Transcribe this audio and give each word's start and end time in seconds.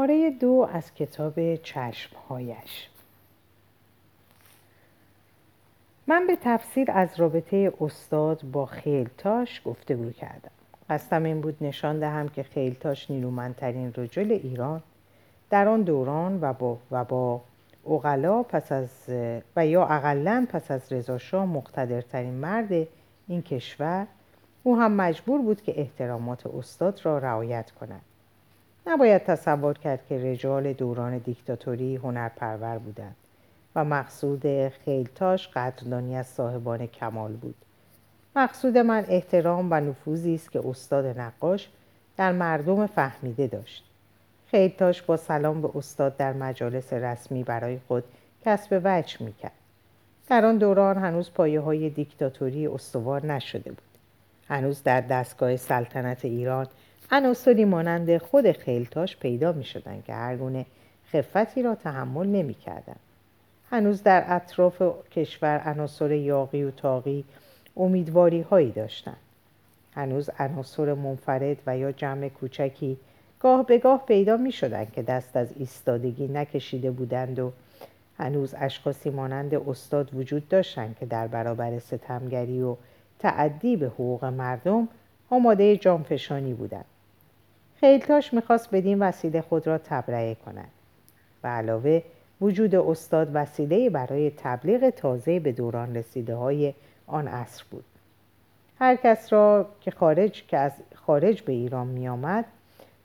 پاره 0.00 0.30
دو 0.30 0.68
از 0.72 0.94
کتاب 0.94 1.56
چشمهایش. 1.56 2.88
من 6.06 6.26
به 6.26 6.38
تفسیر 6.42 6.90
از 6.90 7.20
رابطه 7.20 7.72
استاد 7.80 8.42
با 8.52 8.66
خیلتاش 8.66 9.62
گفتگو 9.64 10.10
کردم. 10.10 10.50
قصدم 10.90 11.24
این 11.24 11.40
بود 11.40 11.56
نشان 11.60 11.98
دهم 11.98 12.28
که 12.28 12.42
خیلتاش 12.42 13.10
نیرومندترین 13.10 13.92
رجل 13.96 14.32
ایران 14.32 14.82
در 15.50 15.68
آن 15.68 15.82
دوران 15.82 16.38
و 16.40 16.52
با, 16.52 16.78
و 16.90 17.04
با 17.04 17.40
اغلا 17.90 18.42
پس 18.42 18.72
از 18.72 18.88
و 19.56 19.66
یا 19.66 19.86
اقلا 19.86 20.46
پس 20.52 20.70
از 20.70 20.92
رضاشاه 20.92 21.46
مقتدرترین 21.46 22.34
مرد 22.34 22.86
این 23.28 23.42
کشور 23.42 24.06
او 24.62 24.78
هم 24.78 24.92
مجبور 24.92 25.42
بود 25.42 25.62
که 25.62 25.80
احترامات 25.80 26.46
استاد 26.46 27.00
را 27.04 27.18
رعایت 27.18 27.70
کند. 27.70 28.00
نباید 28.90 29.24
تصور 29.24 29.78
کرد 29.78 30.06
که 30.08 30.32
رجال 30.32 30.72
دوران 30.72 31.18
دیکتاتوری 31.18 31.96
هنرپرور 31.96 32.78
بودند 32.78 33.16
و 33.76 33.84
مقصود 33.84 34.68
خیلتاش 34.68 35.48
قدردانی 35.48 36.16
از 36.16 36.26
صاحبان 36.26 36.86
کمال 36.86 37.32
بود. 37.32 37.54
مقصود 38.36 38.78
من 38.78 39.04
احترام 39.08 39.68
و 39.70 39.74
نفوذی 39.74 40.34
است 40.34 40.52
که 40.52 40.68
استاد 40.68 41.06
نقاش 41.06 41.68
در 42.16 42.32
مردم 42.32 42.86
فهمیده 42.86 43.46
داشت. 43.46 43.84
خیلتاش 44.46 45.02
با 45.02 45.16
سلام 45.16 45.62
به 45.62 45.70
استاد 45.74 46.16
در 46.16 46.32
مجالس 46.32 46.92
رسمی 46.92 47.44
برای 47.44 47.78
خود 47.88 48.04
کسب 48.44 48.80
وجه 48.84 49.22
می‌کرد. 49.22 49.52
در 50.28 50.44
آن 50.44 50.58
دوران 50.58 50.96
هنوز 50.98 51.30
پایه 51.32 51.60
های 51.60 51.90
دیکتاتوری 51.90 52.66
استوار 52.66 53.26
نشده 53.26 53.70
بود. 53.70 53.88
هنوز 54.48 54.82
در 54.82 55.00
دستگاه 55.00 55.56
سلطنت 55.56 56.24
ایران 56.24 56.66
عناصری 57.12 57.64
مانند 57.64 58.18
خود 58.18 58.52
خیلتاش 58.52 59.16
پیدا 59.16 59.52
می 59.52 59.64
شدن 59.64 60.02
که 60.06 60.14
هر 60.14 60.36
گونه 60.36 60.66
خفتی 61.12 61.62
را 61.62 61.74
تحمل 61.74 62.26
نمی 62.26 62.54
کردن. 62.54 62.96
هنوز 63.70 64.02
در 64.02 64.24
اطراف 64.28 64.82
کشور 65.10 65.58
عناصر 65.58 66.12
یاقی 66.12 66.62
و 66.62 66.70
تاقی 66.70 67.24
امیدواری 67.76 68.40
هایی 68.40 68.70
داشتند. 68.70 69.16
هنوز 69.94 70.30
عناصر 70.38 70.94
منفرد 70.94 71.56
و 71.66 71.78
یا 71.78 71.92
جمع 71.92 72.28
کوچکی 72.28 72.96
گاه 73.40 73.66
به 73.66 73.78
گاه 73.78 74.06
پیدا 74.06 74.36
می 74.36 74.52
شدن 74.52 74.84
که 74.84 75.02
دست 75.02 75.36
از 75.36 75.48
ایستادگی 75.56 76.28
نکشیده 76.28 76.90
بودند 76.90 77.38
و 77.38 77.52
هنوز 78.18 78.54
اشخاصی 78.58 79.10
مانند 79.10 79.54
استاد 79.54 80.14
وجود 80.14 80.48
داشتند 80.48 80.96
که 81.00 81.06
در 81.06 81.26
برابر 81.26 81.78
ستمگری 81.78 82.62
و 82.62 82.76
تعدی 83.18 83.76
به 83.76 83.86
حقوق 83.86 84.24
مردم 84.24 84.88
آماده 85.30 85.76
جانفشانی 85.76 86.54
بودند 86.54 86.84
خیلتاش 87.80 88.34
می‌خواست 88.34 88.70
بدین 88.72 89.02
وسیله 89.02 89.40
خود 89.40 89.66
را 89.66 89.78
تبرئه 89.78 90.34
کند. 90.34 90.70
و 91.44 91.48
علاوه 91.48 92.02
وجود 92.40 92.74
استاد 92.74 93.30
وسیله 93.34 93.90
برای 93.90 94.30
تبلیغ 94.36 94.90
تازه 94.90 95.40
به 95.40 95.52
دوران 95.52 95.96
رسیده 95.96 96.34
های 96.34 96.74
آن 97.06 97.28
عصر 97.28 97.64
بود. 97.70 97.84
هر 98.78 98.96
کس 98.96 99.32
را 99.32 99.66
که 99.80 99.90
خارج, 99.90 100.46
که 100.46 100.58
از 100.58 100.72
خارج 100.94 101.42
به 101.42 101.52
ایران 101.52 101.86
می 101.86 102.08
آمد 102.08 102.44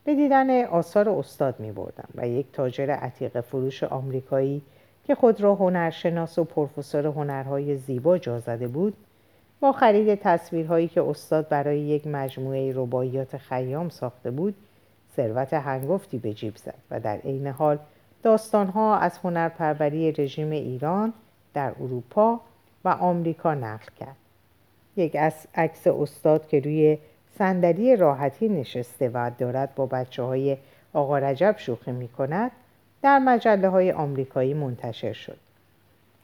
به 0.04 0.16
دیدن 0.16 0.66
آثار 0.66 1.10
استاد 1.10 1.60
می 1.60 1.72
بردم 1.72 2.10
و 2.16 2.28
یک 2.28 2.52
تاجر 2.54 2.90
عتیق 2.90 3.42
فروش 3.42 3.84
آمریکایی 3.84 4.62
که 5.04 5.16
خود 5.16 5.42
را 5.42 5.56
هنرشناس 5.56 6.40
و 6.40 6.44
پروفسور 6.44 7.06
هنرهای 7.06 7.78
زیبا 7.78 8.18
جا 8.18 8.40
زده 8.40 8.68
بود 8.68 8.94
با 9.60 9.72
خرید 9.72 10.16
تصویرهایی 10.16 10.88
که 10.88 11.02
استاد 11.04 11.50
برای 11.50 11.80
یک 11.80 12.08
مجموعه 12.08 12.74
رباعیات 12.76 13.38
خیام 13.38 13.90
ساخته 13.90 14.32
بود 14.32 14.56
ثروت 15.16 15.54
هنگفتی 15.54 16.18
به 16.18 16.34
جیب 16.34 16.56
زد 16.58 16.76
و 16.92 17.00
در 17.00 17.18
عین 17.18 17.48
حال 17.48 17.80
داستانها 18.24 18.98
از 18.98 19.18
هنرپروری 19.18 20.12
رژیم 20.12 20.52
ایران 20.52 21.14
در 21.54 21.72
اروپا 21.80 22.40
و 22.86 22.90
آمریکا 22.90 23.54
نقل 23.54 23.86
کرد. 24.00 24.16
یک 24.96 25.16
عکس 25.56 25.88
استاد 25.88 26.48
که 26.48 26.60
روی 26.60 26.98
صندلی 27.38 27.96
راحتی 27.96 28.50
نشسته 28.50 29.12
و 29.14 29.32
دارد 29.38 29.76
با 29.76 29.86
بچه 29.86 30.24
های 30.24 30.58
آقا 30.94 31.18
رجب 31.18 31.56
شوخی 31.58 31.92
می 31.92 32.08
کند 32.08 32.52
در 33.02 33.20
مجله 33.20 33.70
های 33.70 33.92
آمریکایی 33.92 34.54
منتشر 34.54 35.14
شد. 35.14 35.38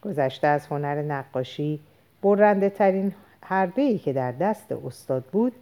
گذشته 0.02 0.48
از 0.48 0.68
هنر 0.68 1.02
نقاشی 1.02 1.80
برنده 2.22 2.70
ترین 2.70 3.14
حربه 3.42 3.82
ای 3.82 3.98
که 3.98 4.14
در 4.14 4.32
دست 4.32 4.72
استاد 4.72 5.24
بود 5.24 5.54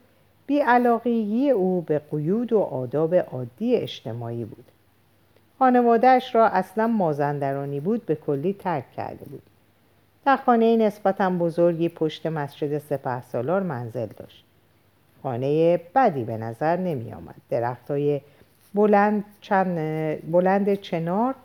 بیعلاقیگی 0.48 1.50
او 1.50 1.82
به 1.82 2.02
قیود 2.12 2.54
و 2.54 2.60
آداب 2.60 3.16
عادی 3.16 3.76
اجتماعی 3.76 4.46
بود. 4.46 4.66
خانوادهش 5.60 6.36
را 6.36 6.48
اصلا 6.48 6.88
مازندرانی 6.88 7.80
بود 7.80 8.06
به 8.06 8.16
کلی 8.16 8.54
ترک 8.54 8.92
کرده 8.92 9.26
بود. 9.26 9.42
در 10.26 10.38
خانه 10.38 10.78
نسبتا 10.78 11.30
بزرگی 11.30 11.90
پشت 11.90 12.26
مسجد 12.26 12.78
سپه 12.78 13.22
سالار 13.22 13.64
منزل 13.64 14.06
داشت. 14.06 14.46
خانه 15.24 15.78
بدی 15.96 16.24
به 16.24 16.38
نظر 16.38 16.78
نمی 16.78 17.14
آمد 17.14 17.36
درخت 17.50 17.92
های 17.92 18.22
بلند, 18.74 19.24
چند 19.42 19.76
بلند 20.32 20.74
چنار 20.74 21.36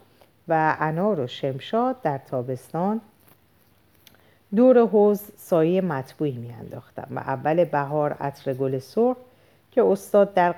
و 0.48 0.76
انار 0.81 1.20
و 1.20 1.26
شمشاد 1.26 2.02
در 2.02 2.19
تابستان 2.19 3.00
دور 4.56 4.87
حوز 4.87 5.20
سایه 5.37 5.81
مطبوعی 5.81 6.32
میانداختم 6.32 7.06
و 7.10 7.19
اول 7.19 7.65
بهار 7.65 8.12
عطر 8.12 8.54
گل 8.54 8.78
سرخ 8.78 9.16
که 9.72 9.82
استاد 9.84 10.34
در 10.34 10.53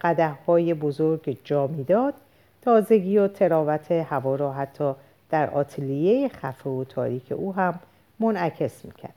قده 0.00 0.28
های 0.46 0.74
بزرگ 0.74 1.38
جا 1.44 1.66
می‌داد 1.66 2.14
تازگی 2.62 3.18
و 3.18 3.28
تراوت 3.28 3.92
هوا 3.92 4.34
را 4.34 4.52
حتی 4.52 4.92
در 5.30 5.50
آتلیه 5.50 6.28
خفه 6.28 6.70
و 6.70 6.84
تاریک 6.84 7.32
او 7.32 7.54
هم 7.54 7.80
منعکس 8.20 8.84
می‌کرد. 8.84 9.14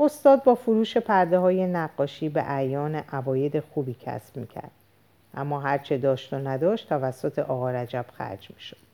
استاد 0.00 0.44
با 0.44 0.54
فروش 0.54 0.96
پرده 0.96 1.38
های 1.38 1.66
نقاشی 1.66 2.28
به 2.28 2.40
عیان 2.40 2.94
عواید 2.94 3.60
خوبی 3.60 3.96
کسب 4.00 4.36
می‌کرد. 4.36 4.70
اما 5.34 5.60
هرچه 5.60 5.98
داشت 5.98 6.32
و 6.32 6.36
نداشت 6.36 6.88
توسط 6.88 7.38
آقا 7.38 7.70
رجب 7.70 8.04
خرج 8.18 8.50
می‌شد. 8.54 8.85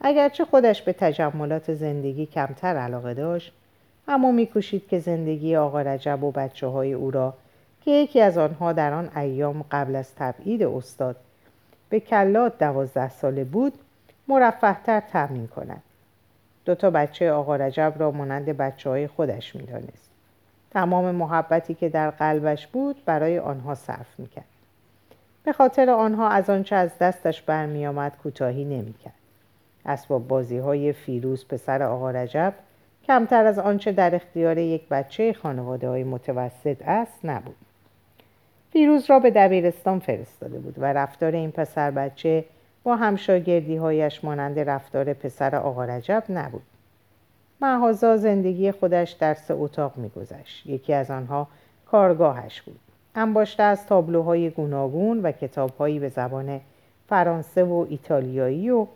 اگرچه 0.00 0.44
خودش 0.44 0.82
به 0.82 0.92
تجملات 0.92 1.74
زندگی 1.74 2.26
کمتر 2.26 2.76
علاقه 2.76 3.14
داشت 3.14 3.52
اما 4.08 4.32
میکوشید 4.32 4.88
که 4.88 4.98
زندگی 4.98 5.56
آقا 5.56 5.80
رجب 5.80 6.24
و 6.24 6.30
بچه 6.30 6.66
های 6.66 6.92
او 6.92 7.10
را 7.10 7.34
که 7.84 7.90
یکی 7.90 8.20
از 8.20 8.38
آنها 8.38 8.72
در 8.72 8.92
آن 8.92 9.10
ایام 9.16 9.64
قبل 9.70 9.96
از 9.96 10.14
تبعید 10.14 10.62
استاد 10.62 11.16
به 11.88 12.00
کلات 12.00 12.58
دوازده 12.58 13.08
ساله 13.08 13.44
بود 13.44 13.72
مرفهتر 14.28 15.00
تأمین 15.00 15.46
کند. 15.46 15.82
دو 16.64 16.74
تا 16.74 16.90
بچه 16.90 17.32
آقا 17.32 17.56
رجب 17.56 17.94
را 17.98 18.10
مانند 18.10 18.44
بچه 18.44 18.90
های 18.90 19.06
خودش 19.06 19.56
می‌دانست. 19.56 20.10
تمام 20.70 21.14
محبتی 21.14 21.74
که 21.74 21.88
در 21.88 22.10
قلبش 22.10 22.66
بود 22.66 23.04
برای 23.04 23.38
آنها 23.38 23.74
صرف 23.74 24.18
می‌کرد. 24.18 24.44
به 25.44 25.52
خاطر 25.52 25.90
آنها 25.90 26.28
از 26.28 26.50
آنچه 26.50 26.76
از 26.76 26.98
دستش 26.98 27.42
برمیآمد 27.42 28.16
کوتاهی 28.22 28.64
نمی‌کرد. 28.64 29.23
اسباب 29.86 30.28
بازی 30.28 30.58
های 30.58 30.92
فیروز 30.92 31.48
پسر 31.48 31.82
آقا 31.82 32.10
رجب 32.10 32.54
کمتر 33.06 33.46
از 33.46 33.58
آنچه 33.58 33.92
در 33.92 34.14
اختیار 34.14 34.58
یک 34.58 34.88
بچه 34.88 35.32
خانواده 35.32 35.88
های 35.88 36.04
متوسط 36.04 36.76
است 36.86 37.24
نبود. 37.24 37.56
فیروز 38.72 39.10
را 39.10 39.18
به 39.18 39.30
دبیرستان 39.30 39.98
فرستاده 39.98 40.58
بود 40.58 40.74
و 40.78 40.92
رفتار 40.92 41.32
این 41.32 41.50
پسر 41.50 41.90
بچه 41.90 42.44
با 42.82 42.96
همشاگردی 42.96 43.76
هایش 43.76 44.24
مانند 44.24 44.58
رفتار 44.58 45.12
پسر 45.12 45.56
آقا 45.56 45.84
رجب 45.84 46.24
نبود. 46.28 46.62
محازا 47.60 48.16
زندگی 48.16 48.72
خودش 48.72 49.10
در 49.10 49.34
سه 49.34 49.54
اتاق 49.54 49.96
میگذشت. 49.96 50.66
یکی 50.66 50.92
از 50.92 51.10
آنها 51.10 51.48
کارگاهش 51.86 52.62
بود. 52.62 52.80
انباشته 53.14 53.62
از 53.62 53.86
تابلوهای 53.86 54.50
گوناگون 54.50 55.20
و 55.22 55.32
کتابهایی 55.32 55.98
به 55.98 56.08
زبان 56.08 56.60
فرانسه 57.08 57.64
و 57.64 57.86
ایتالیایی 57.88 58.70
و 58.70 58.86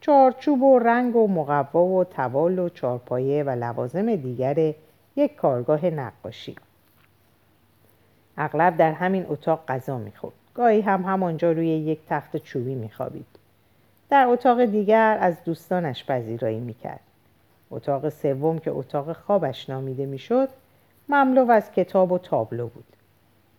چارچوب 0.00 0.62
و 0.62 0.78
رنگ 0.78 1.16
و 1.16 1.28
مقوا 1.28 1.84
و 1.84 2.04
توال 2.04 2.58
و 2.58 2.68
چارپایه 2.68 3.42
و 3.42 3.50
لوازم 3.50 4.16
دیگر 4.16 4.74
یک 5.16 5.36
کارگاه 5.36 5.86
نقاشی. 5.86 6.56
اغلب 8.36 8.76
در 8.76 8.92
همین 8.92 9.26
اتاق 9.28 9.64
غذا 9.68 9.98
می‌خورد. 9.98 10.34
گاهی 10.54 10.80
هم 10.80 11.02
همانجا 11.02 11.52
روی 11.52 11.68
یک 11.68 11.98
تخت 12.08 12.36
چوبی 12.36 12.74
میخوابید. 12.74 13.26
در 14.10 14.26
اتاق 14.26 14.64
دیگر 14.64 15.18
از 15.20 15.44
دوستانش 15.44 16.04
پذیرایی 16.04 16.60
می‌کرد. 16.60 17.00
اتاق 17.70 18.08
سوم 18.08 18.58
که 18.58 18.70
اتاق 18.70 19.12
خوابش 19.12 19.70
نامیده 19.70 20.06
می‌شد 20.06 20.48
مملو 21.08 21.50
از 21.50 21.72
کتاب 21.72 22.12
و 22.12 22.18
تابلو 22.18 22.66
بود. 22.66 22.84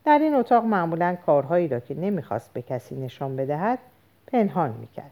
در 0.06 0.20
این 0.20 0.36
اتاق 0.36 0.66
معمولا 0.66 1.18
کارهایی 1.26 1.68
را 1.68 1.80
که 1.80 1.96
نمی‌خواست 1.96 2.54
به 2.54 2.62
کسی 2.62 2.96
نشان 2.96 3.36
بدهد 3.36 3.80
پنهان 4.28 4.72
می‌کرد. 4.80 5.12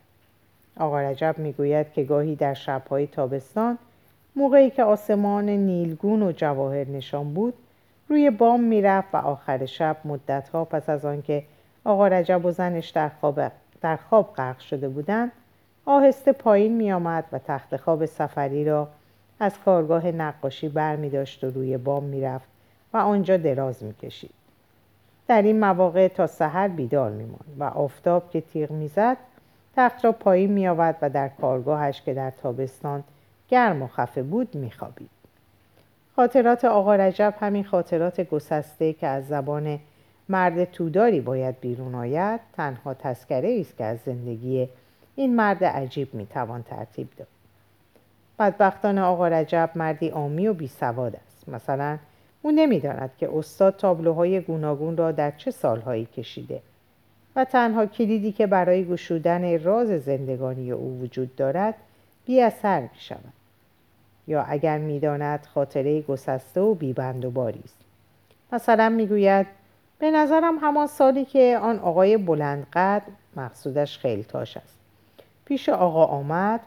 آقا 0.79 1.01
رجب 1.01 1.35
می‌گوید 1.37 1.93
که 1.93 2.03
گاهی 2.03 2.35
در 2.35 2.53
شبهای 2.53 3.07
تابستان 3.07 3.77
موقعی 4.35 4.69
که 4.69 4.83
آسمان 4.83 5.49
نیلگون 5.49 6.23
و 6.23 6.31
جواهر 6.31 6.87
نشان 6.87 7.33
بود 7.33 7.53
روی 8.09 8.29
بام 8.29 8.63
می‌رفت 8.63 9.07
و 9.13 9.17
آخر 9.17 9.65
شب 9.65 9.97
مدتها 10.05 10.65
پس 10.65 10.89
از 10.89 11.05
آنکه 11.05 11.43
آقا 11.83 12.07
رجب 12.07 12.45
و 12.45 12.51
زنش 12.51 12.89
در 12.89 13.09
خواب, 13.09 13.51
در 13.81 13.95
خواب 13.95 14.33
غرق 14.33 14.59
شده 14.59 14.89
بودند 14.89 15.31
آهسته 15.85 16.31
پایین 16.31 16.77
می 16.77 16.91
آمد 16.91 17.25
و 17.31 17.39
تخت 17.39 17.77
خواب 17.77 18.05
سفری 18.05 18.65
را 18.65 18.87
از 19.39 19.59
کارگاه 19.65 20.07
نقاشی 20.07 20.69
بر 20.69 20.95
می 20.95 21.09
داشت 21.09 21.43
و 21.43 21.49
روی 21.49 21.77
بام 21.77 22.03
می 22.03 22.21
رفت 22.21 22.47
و 22.93 22.97
آنجا 22.97 23.37
دراز 23.37 23.83
می 23.83 23.93
کشید. 23.93 24.31
در 25.27 25.41
این 25.41 25.59
مواقع 25.59 26.07
تا 26.07 26.27
سحر 26.27 26.67
بیدار 26.67 27.11
می 27.11 27.23
ماند 27.23 27.55
و 27.59 27.63
آفتاب 27.63 28.29
که 28.29 28.41
تیغ 28.41 28.71
می 28.71 28.87
زد 28.87 29.17
تخت 29.75 30.05
را 30.05 30.11
پایین 30.11 30.51
می 30.51 30.67
آورد 30.67 30.97
و 31.01 31.09
در 31.09 31.27
کارگاهش 31.27 32.01
که 32.01 32.13
در 32.13 32.31
تابستان 32.31 33.03
گرم 33.49 33.81
و 33.81 33.87
خفه 33.87 34.23
بود 34.23 34.55
می 34.55 34.71
خوابید. 34.71 35.09
خاطرات 36.15 36.65
آقا 36.65 36.95
رجب 36.95 37.33
همین 37.39 37.63
خاطرات 37.63 38.21
گسسته 38.21 38.93
که 38.93 39.07
از 39.07 39.27
زبان 39.27 39.79
مرد 40.29 40.63
توداری 40.63 41.21
باید 41.21 41.59
بیرون 41.59 41.95
آید 41.95 42.39
تنها 42.57 42.93
تسکره 42.93 43.57
است 43.59 43.77
که 43.77 43.83
از 43.83 43.99
زندگی 44.05 44.69
این 45.15 45.35
مرد 45.35 45.63
عجیب 45.63 46.13
می‌توان 46.13 46.63
ترتیب 46.63 47.07
داد. 47.17 47.27
بدبختان 48.39 48.97
آقا 48.97 49.27
رجب 49.27 49.69
مردی 49.75 50.09
آمی 50.09 50.47
و 50.47 50.53
بی 50.53 50.67
سواد 50.67 51.15
است. 51.27 51.49
مثلا 51.49 51.97
او 52.41 52.51
نمی‌داند 52.51 53.11
که 53.17 53.29
استاد 53.37 53.75
تابلوهای 53.75 54.41
گوناگون 54.41 54.97
را 54.97 55.11
در 55.11 55.31
چه 55.31 55.51
سالهایی 55.51 56.05
کشیده. 56.05 56.61
و 57.35 57.45
تنها 57.45 57.85
کلیدی 57.85 58.31
که 58.31 58.47
برای 58.47 58.85
گشودن 58.85 59.63
راز 59.63 59.87
زندگانی 59.87 60.71
او 60.71 60.99
وجود 61.01 61.35
دارد 61.35 61.75
بی 62.25 62.41
اثر 62.41 62.81
می 62.81 62.89
شود. 62.93 63.33
یا 64.27 64.43
اگر 64.43 64.77
می‌داند 64.77 65.47
خاطره 65.53 66.01
گسسته 66.01 66.61
و 66.61 66.73
بیبند 66.73 67.25
و 67.25 67.31
باری 67.31 67.61
است. 67.63 67.77
مثلا 68.53 68.89
می‌گوید 68.89 69.47
به 69.99 70.11
نظرم 70.11 70.57
همان 70.57 70.87
سالی 70.87 71.25
که 71.25 71.59
آن 71.61 71.79
آقای 71.79 72.17
بلندقدر 72.17 73.05
مقصودش 73.35 73.97
خیلتاش 73.97 74.57
است. 74.57 74.79
پیش 75.45 75.69
آقا 75.69 76.05
آمد 76.05 76.59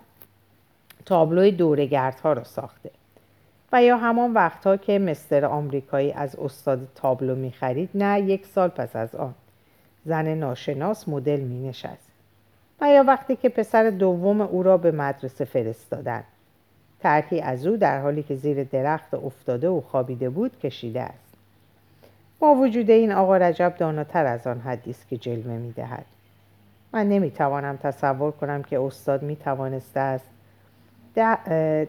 تابلوی 1.07 1.51
دورگردها 1.51 2.33
را 2.33 2.45
ساخته. 2.45 2.91
و 3.73 3.83
یا 3.83 3.97
همان 3.97 4.33
وقتها 4.33 4.77
که 4.77 4.99
مستر 4.99 5.45
آمریکایی 5.45 6.13
از 6.13 6.37
استاد 6.37 6.89
تابلو 6.95 7.35
می 7.35 7.53
خرید 7.53 7.91
نه 7.95 8.21
یک 8.21 8.47
سال 8.47 8.69
پس 8.69 8.97
از 8.97 9.15
آن. 9.15 9.35
زن 10.09 10.35
ناشناس 10.35 11.09
مدل 11.09 11.41
می 11.41 11.69
نشست. 11.69 12.11
و 12.81 12.89
یا 12.91 13.05
وقتی 13.05 13.37
که 13.37 13.49
پسر 13.49 13.91
دوم 13.91 14.41
او 14.41 14.63
را 14.63 14.77
به 14.77 14.91
مدرسه 14.91 15.45
فرستادند 15.45 16.25
طرحی 17.03 17.41
از 17.41 17.67
او 17.67 17.77
در 17.77 18.01
حالی 18.01 18.23
که 18.23 18.35
زیر 18.35 18.65
درخت 18.65 19.15
افتاده 19.15 19.69
و 19.69 19.81
خوابیده 19.81 20.31
بود 20.31 20.59
کشیده 20.59 21.03
است. 21.03 21.35
با 22.39 22.55
وجود 22.55 22.91
این 22.91 23.13
آقا 23.13 23.37
رجب 23.37 23.75
داناتر 23.79 24.27
از 24.27 24.47
آن 24.47 24.61
حدی 24.61 24.91
است 24.91 25.09
که 25.09 25.17
جلوه 25.17 25.53
می 25.53 25.73
دهد. 25.73 26.05
من 26.93 27.09
نمی 27.09 27.31
توانم 27.31 27.77
تصور 27.77 28.31
کنم 28.31 28.63
که 28.63 28.81
استاد 28.81 29.23
می 29.23 29.37
توانسته 29.37 30.01
است 30.01 30.31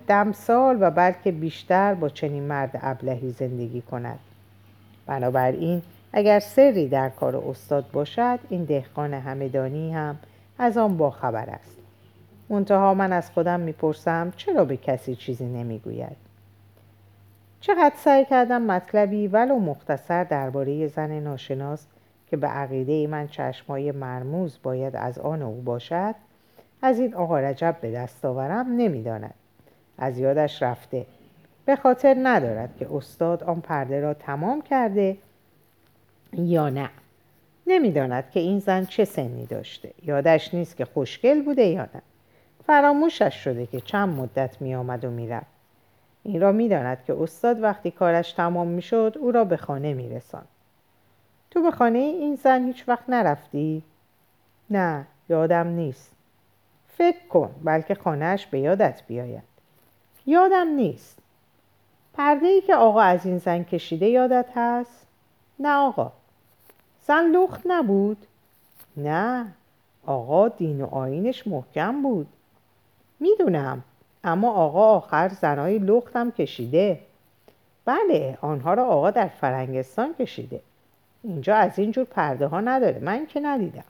دمسال 0.08 0.78
و 0.80 0.92
بلکه 0.92 1.32
بیشتر 1.32 1.94
با 1.94 2.10
چنین 2.10 2.44
مرد 2.44 2.80
ابلهی 2.82 3.30
زندگی 3.30 3.82
کند. 3.82 4.20
بنابراین 5.06 5.82
اگر 6.14 6.40
سری 6.40 6.88
در 6.88 7.10
کار 7.10 7.36
استاد 7.36 7.86
باشد 7.92 8.40
این 8.50 8.64
دهقان 8.64 9.14
همدانی 9.14 9.94
هم 9.94 10.18
از 10.58 10.78
آن 10.78 10.98
باخبر 10.98 11.50
است. 11.50 11.78
منتها 12.50 12.94
من 12.94 13.14
از 13.14 13.32
خودم 13.32 13.60
می‌پرسم 13.60 14.34
چرا 14.38 14.66
به 14.66 14.78
کسی 14.78 15.16
چیزی 15.16 15.46
نمی‌گوید؟ 15.46 16.18
چقدر 17.62 17.96
سعی 17.98 18.26
کردم 18.26 18.62
مطلبی 18.62 19.28
ولو 19.28 19.60
مختصر 19.60 20.24
درباره 20.24 20.88
زن 20.88 21.20
ناشناس 21.20 21.86
که 22.30 22.38
به 22.38 22.48
عقیده 22.48 23.08
من 23.08 23.28
چشمای 23.28 23.92
مرموز 23.92 24.60
باید 24.64 24.96
از 24.96 25.20
آن 25.20 25.42
او 25.42 25.62
باشد 25.62 26.16
از 26.82 27.00
این 27.00 27.14
آقا 27.14 27.40
رجب 27.40 27.76
به 27.82 27.92
دست 27.92 28.26
آورم 28.26 28.68
نمی‌داند. 28.76 29.34
از 29.98 30.18
یادش 30.18 30.64
رفته. 30.64 31.06
به 31.66 31.76
خاطر 31.76 32.16
ندارد 32.24 32.78
که 32.78 32.88
استاد 32.96 33.44
آن 33.44 33.62
پرده 33.62 34.00
را 34.00 34.14
تمام 34.14 34.62
کرده 34.62 35.18
یا 36.34 36.70
نه. 36.70 36.90
نمی‌داند 37.68 38.32
که 38.32 38.40
این 38.40 38.60
زن 38.60 38.86
چه 38.86 39.06
سنی 39.06 39.46
داشته. 39.46 39.94
یادش 40.04 40.54
نیست 40.54 40.78
که 40.78 40.86
خوشگل 40.86 41.42
بوده 41.42 41.66
یا 41.66 41.82
نه. 41.82 42.02
فراموشش 42.68 43.34
شده 43.44 43.66
که 43.66 43.82
چند 43.82 44.18
مدت 44.18 44.62
می 44.62 44.76
آمد 44.76 45.06
و 45.06 45.10
می‌رفت. 45.10 45.60
این 46.24 46.42
را 46.42 46.52
می‌داند 46.52 47.04
که 47.04 47.22
استاد 47.22 47.64
وقتی 47.64 47.92
کارش 47.92 48.32
تمام 48.32 48.68
می‌شد 48.68 49.18
او 49.20 49.32
را 49.32 49.46
به 49.46 49.58
خانه 49.58 49.94
میرساند. 49.94 50.48
تو 51.52 51.62
به 51.62 51.72
خانه 51.72 52.00
این 52.00 52.36
زن 52.36 52.66
هیچ 52.66 52.84
وقت 52.88 53.10
نرفتی؟ 53.10 53.84
نه 54.70 55.06
یادم 55.30 55.68
نیست. 55.68 56.12
فکر 56.88 57.28
کن 57.28 57.56
بلکه 57.64 57.96
خانهش 57.96 58.46
به 58.46 58.60
یادت 58.60 59.02
بیاید. 59.08 59.44
یادم 60.26 60.68
نیست. 60.68 61.20
پرده 62.14 62.48
ای 62.48 62.62
که 62.62 62.76
آقا 62.76 63.02
از 63.02 63.26
این 63.26 63.38
زن 63.38 63.64
کشیده 63.64 64.06
یادت 64.06 64.46
هست؟ 64.56 65.08
نه 65.60 65.70
آقا. 65.70 66.12
لخت 67.14 67.62
نبود؟ 67.66 68.26
نه 68.98 69.46
آقا 70.06 70.48
دین 70.48 70.82
و 70.82 70.86
آینش 70.86 71.48
محکم 71.48 72.02
بود. 72.02 72.28
می‌دونم 73.20 73.84
اما 74.24 74.52
آقا 74.52 74.96
آخر 74.96 75.30
زنای 75.30 75.80
لختم 75.80 76.32
کشیده. 76.32 77.00
بله 77.86 78.38
آنها 78.42 78.74
را 78.74 78.86
آقا 78.86 79.12
در 79.12 79.28
فرنگستان 79.28 80.14
کشیده. 80.14 80.62
اینجا 81.24 81.56
از 81.56 81.80
این 81.80 81.92
جور 81.92 82.06
پرده 82.06 82.48
ها 82.48 82.62
نداره. 82.62 83.00
من 83.00 83.26
که 83.26 83.40
ندیدم. 83.40 83.84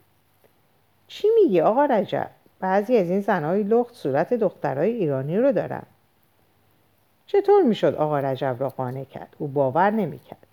چی 1.07 1.27
میگی 1.35 1.61
آقا 1.61 1.85
رجب؟ 1.85 2.29
بعضی 2.59 2.97
از 2.97 3.09
این 3.09 3.21
زنهای 3.21 3.63
لخت 3.63 3.93
صورت 3.93 4.33
دخترای 4.33 4.91
ایرانی 4.91 5.37
رو 5.37 5.51
دارن. 5.51 5.83
چطور 7.25 7.61
می‌شد 7.61 7.95
آقا 7.95 8.19
رجب 8.19 8.55
را 8.59 8.69
قانع 8.69 9.03
کرد؟ 9.03 9.35
او 9.37 9.47
باور 9.47 9.89
نمی‌کرد. 9.89 10.48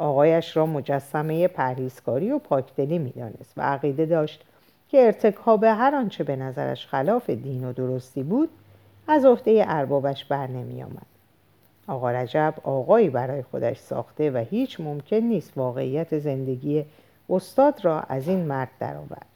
آقایش 0.00 0.56
را 0.56 0.66
مجسمه 0.66 1.48
پرهیزکاری 1.48 2.30
و 2.30 2.38
پاکدلی 2.38 2.98
می‌دانست 2.98 3.52
و 3.56 3.62
عقیده 3.62 4.06
داشت 4.06 4.44
که 4.88 5.06
ارتکاب 5.06 5.64
هر 5.64 5.94
آنچه 5.94 6.24
به 6.24 6.36
نظرش 6.36 6.86
خلاف 6.86 7.30
دین 7.30 7.64
و 7.64 7.72
درستی 7.72 8.22
بود 8.22 8.48
از 9.08 9.24
عهده 9.24 9.64
اربابش 9.66 10.24
بر 10.24 10.46
نمی 10.46 10.82
آمد. 10.82 11.06
آقا 11.86 12.10
رجب 12.10 12.54
آقایی 12.62 13.10
برای 13.10 13.42
خودش 13.42 13.78
ساخته 13.78 14.30
و 14.30 14.36
هیچ 14.36 14.80
ممکن 14.80 15.16
نیست 15.16 15.52
واقعیت 15.56 16.18
زندگی 16.18 16.84
استاد 17.30 17.84
را 17.84 18.00
از 18.00 18.28
این 18.28 18.44
مرد 18.44 18.70
درآورد. 18.78 19.26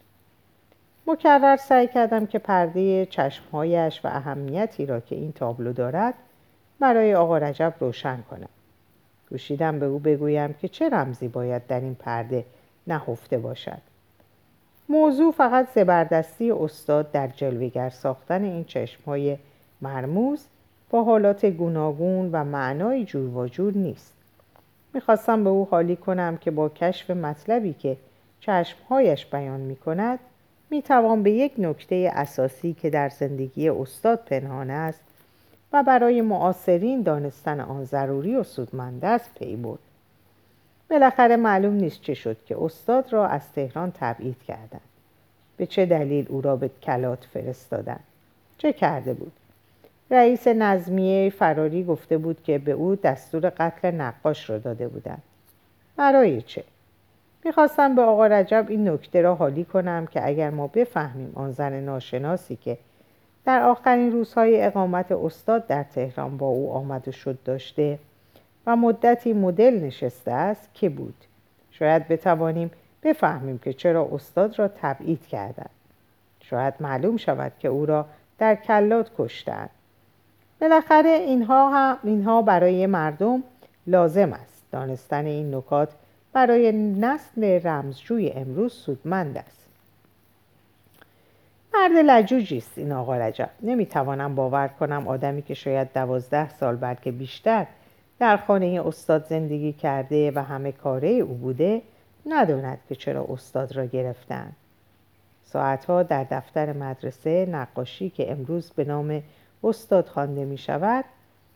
مکرر 1.07 1.55
سعی 1.55 1.87
کردم 1.87 2.25
که 2.25 2.39
پرده 2.39 3.05
چشمهایش 3.05 4.05
و 4.05 4.07
اهمیتی 4.07 4.85
را 4.85 4.99
که 4.99 5.15
این 5.15 5.31
تابلو 5.31 5.73
دارد 5.73 6.13
برای 6.79 7.15
آقا 7.15 7.37
رجب 7.37 7.73
روشن 7.79 8.23
کنم. 8.29 8.49
کوشیدم 9.29 9.79
به 9.79 9.85
او 9.85 9.99
بگویم 9.99 10.53
که 10.53 10.67
چه 10.67 10.89
رمزی 10.89 11.27
باید 11.27 11.67
در 11.67 11.79
این 11.79 11.95
پرده 11.95 12.45
نهفته 12.87 13.37
باشد. 13.37 13.81
موضوع 14.89 15.31
فقط 15.31 15.67
زبردستی 15.75 16.51
استاد 16.51 17.11
در 17.11 17.27
جلوگر 17.27 17.89
ساختن 17.89 18.43
این 18.43 18.63
چشمهای 18.63 19.37
مرموز 19.81 20.45
با 20.89 21.03
حالات 21.03 21.45
گوناگون 21.45 22.29
و 22.31 22.43
معنای 22.43 23.05
جور 23.05 23.37
و 23.37 23.47
جور 23.47 23.73
نیست 23.73 24.13
می‌خواستم 24.93 25.43
به 25.43 25.49
او 25.49 25.67
حالی 25.71 25.95
کنم 25.95 26.37
که 26.37 26.51
با 26.51 26.69
کشف 26.69 27.09
مطلبی 27.09 27.73
که 27.73 27.97
چشمهایش 28.39 29.25
بیان 29.25 29.59
می‌کند 29.59 30.19
می‌توان 30.69 31.23
به 31.23 31.31
یک 31.31 31.53
نکته 31.57 32.11
اساسی 32.13 32.73
که 32.73 32.89
در 32.89 33.09
زندگی 33.09 33.69
استاد 33.69 34.19
پنهان 34.25 34.69
است 34.69 35.01
و 35.75 35.83
برای 35.83 36.21
معاصرین 36.21 37.01
دانستن 37.01 37.59
آن 37.59 37.83
ضروری 37.83 38.35
و 38.35 38.43
سودمند 38.43 39.05
است 39.05 39.29
پی 39.39 39.55
برد. 39.55 39.79
بالاخره 40.89 41.35
معلوم 41.35 41.73
نیست 41.73 42.01
چه 42.01 42.13
شد 42.13 42.37
که 42.45 42.63
استاد 42.63 43.13
را 43.13 43.27
از 43.27 43.41
تهران 43.55 43.93
تبعید 43.99 44.43
کردند. 44.47 44.81
به 45.57 45.65
چه 45.65 45.85
دلیل 45.85 46.25
او 46.29 46.41
را 46.41 46.55
به 46.55 46.69
کلات 46.81 47.25
فرستادند؟ 47.33 48.03
چه 48.57 48.73
کرده 48.73 49.13
بود؟ 49.13 49.31
رئیس 50.11 50.47
نظمیه 50.47 51.29
فراری 51.29 51.83
گفته 51.83 52.17
بود 52.17 52.43
که 52.43 52.57
به 52.57 52.71
او 52.71 52.95
دستور 52.95 53.49
قتل 53.57 53.91
نقاش 53.91 54.49
را 54.49 54.57
داده 54.57 54.87
بودند. 54.87 55.23
برای 55.95 56.41
چه؟ 56.41 56.63
می‌خواستم 57.45 57.95
به 57.95 58.01
آقا 58.01 58.27
رجب 58.27 58.65
این 58.69 58.89
نکته 58.89 59.21
را 59.21 59.35
حالی 59.35 59.63
کنم 59.63 60.07
که 60.07 60.27
اگر 60.27 60.49
ما 60.49 60.67
بفهمیم 60.67 61.31
آن 61.35 61.51
زن 61.51 61.73
ناشناسی 61.73 62.55
که 62.55 62.77
در 63.45 63.61
آخرین 63.61 64.11
روزهای 64.11 64.65
اقامت 64.65 65.11
استاد 65.11 65.67
در 65.67 65.83
تهران 65.83 66.37
با 66.37 66.47
او 66.47 66.71
آمد 66.71 67.07
و 67.07 67.11
شد 67.11 67.37
داشته 67.45 67.99
و 68.67 68.75
مدتی 68.75 69.33
مدل 69.33 69.79
نشسته 69.83 70.31
است 70.31 70.69
که 70.73 70.89
بود. 70.89 71.15
شاید 71.71 72.07
بتوانیم 72.07 72.71
بفهمیم 73.03 73.57
که 73.57 73.73
چرا 73.73 74.09
استاد 74.11 74.59
را 74.59 74.67
تبعید 74.67 75.27
کردند. 75.27 75.69
شاید 76.41 76.73
معلوم 76.79 77.17
شود 77.17 77.51
که 77.59 77.67
او 77.67 77.85
را 77.85 78.05
در 78.37 78.55
کلات 78.55 79.11
کشتند. 79.17 79.69
بالاخره 80.61 81.09
اینها, 81.09 81.69
هم 81.69 81.97
اینها 82.03 82.41
برای 82.41 82.85
مردم 82.85 83.43
لازم 83.87 84.33
است. 84.33 84.63
دانستن 84.71 85.25
این 85.25 85.55
نکات 85.55 85.89
برای 86.33 86.71
نسل 86.71 87.59
رمزجوی 87.63 88.29
امروز 88.29 88.73
سودمند 88.73 89.37
است. 89.37 89.64
مرد 91.75 91.91
لجوجی 91.91 92.57
است 92.57 92.77
این 92.77 92.91
آقا 92.91 93.17
رجب. 93.17 93.49
نمی‌توانم 93.61 94.35
باور 94.35 94.67
کنم 94.67 95.07
آدمی 95.07 95.41
که 95.41 95.53
شاید 95.53 95.93
دوازده 95.93 96.49
سال 96.49 96.75
بلکه 96.75 97.11
بیشتر 97.11 97.65
در 98.19 98.37
خانه 98.37 98.81
استاد 98.85 99.25
زندگی 99.25 99.73
کرده 99.73 100.31
و 100.35 100.43
همه 100.43 100.71
کاره 100.71 101.09
او 101.09 101.33
بوده 101.33 101.81
نداند 102.25 102.79
که 102.89 102.95
چرا 102.95 103.25
استاد 103.29 103.75
را 103.75 103.85
گرفتن. 103.85 104.51
ساعتها 105.45 106.03
در 106.03 106.23
دفتر 106.23 106.73
مدرسه 106.73 107.45
نقاشی 107.45 108.09
که 108.09 108.31
امروز 108.31 108.71
به 108.71 108.83
نام 108.83 109.23
استاد 109.63 110.07
خوانده 110.07 110.45
می 110.45 110.57
شود 110.57 111.05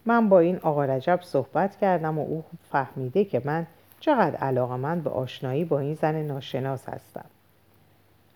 من 0.06 0.30
با 0.30 0.40
این 0.40 0.58
آقا 0.58 0.86
رجب 0.86 1.20
صحبت 1.24 1.76
کردم 1.76 2.18
و 2.18 2.22
او 2.22 2.44
فهمیده 2.72 3.26
که 3.26 3.42
من 3.46 3.68
چقدر 4.00 4.36
علاقه 4.36 4.76
من 4.76 5.02
به 5.02 5.10
آشنایی 5.10 5.66
با 5.66 5.80
این 5.80 5.94
زن 5.94 6.16
ناشناس 6.16 6.90
هستم. 6.90 7.26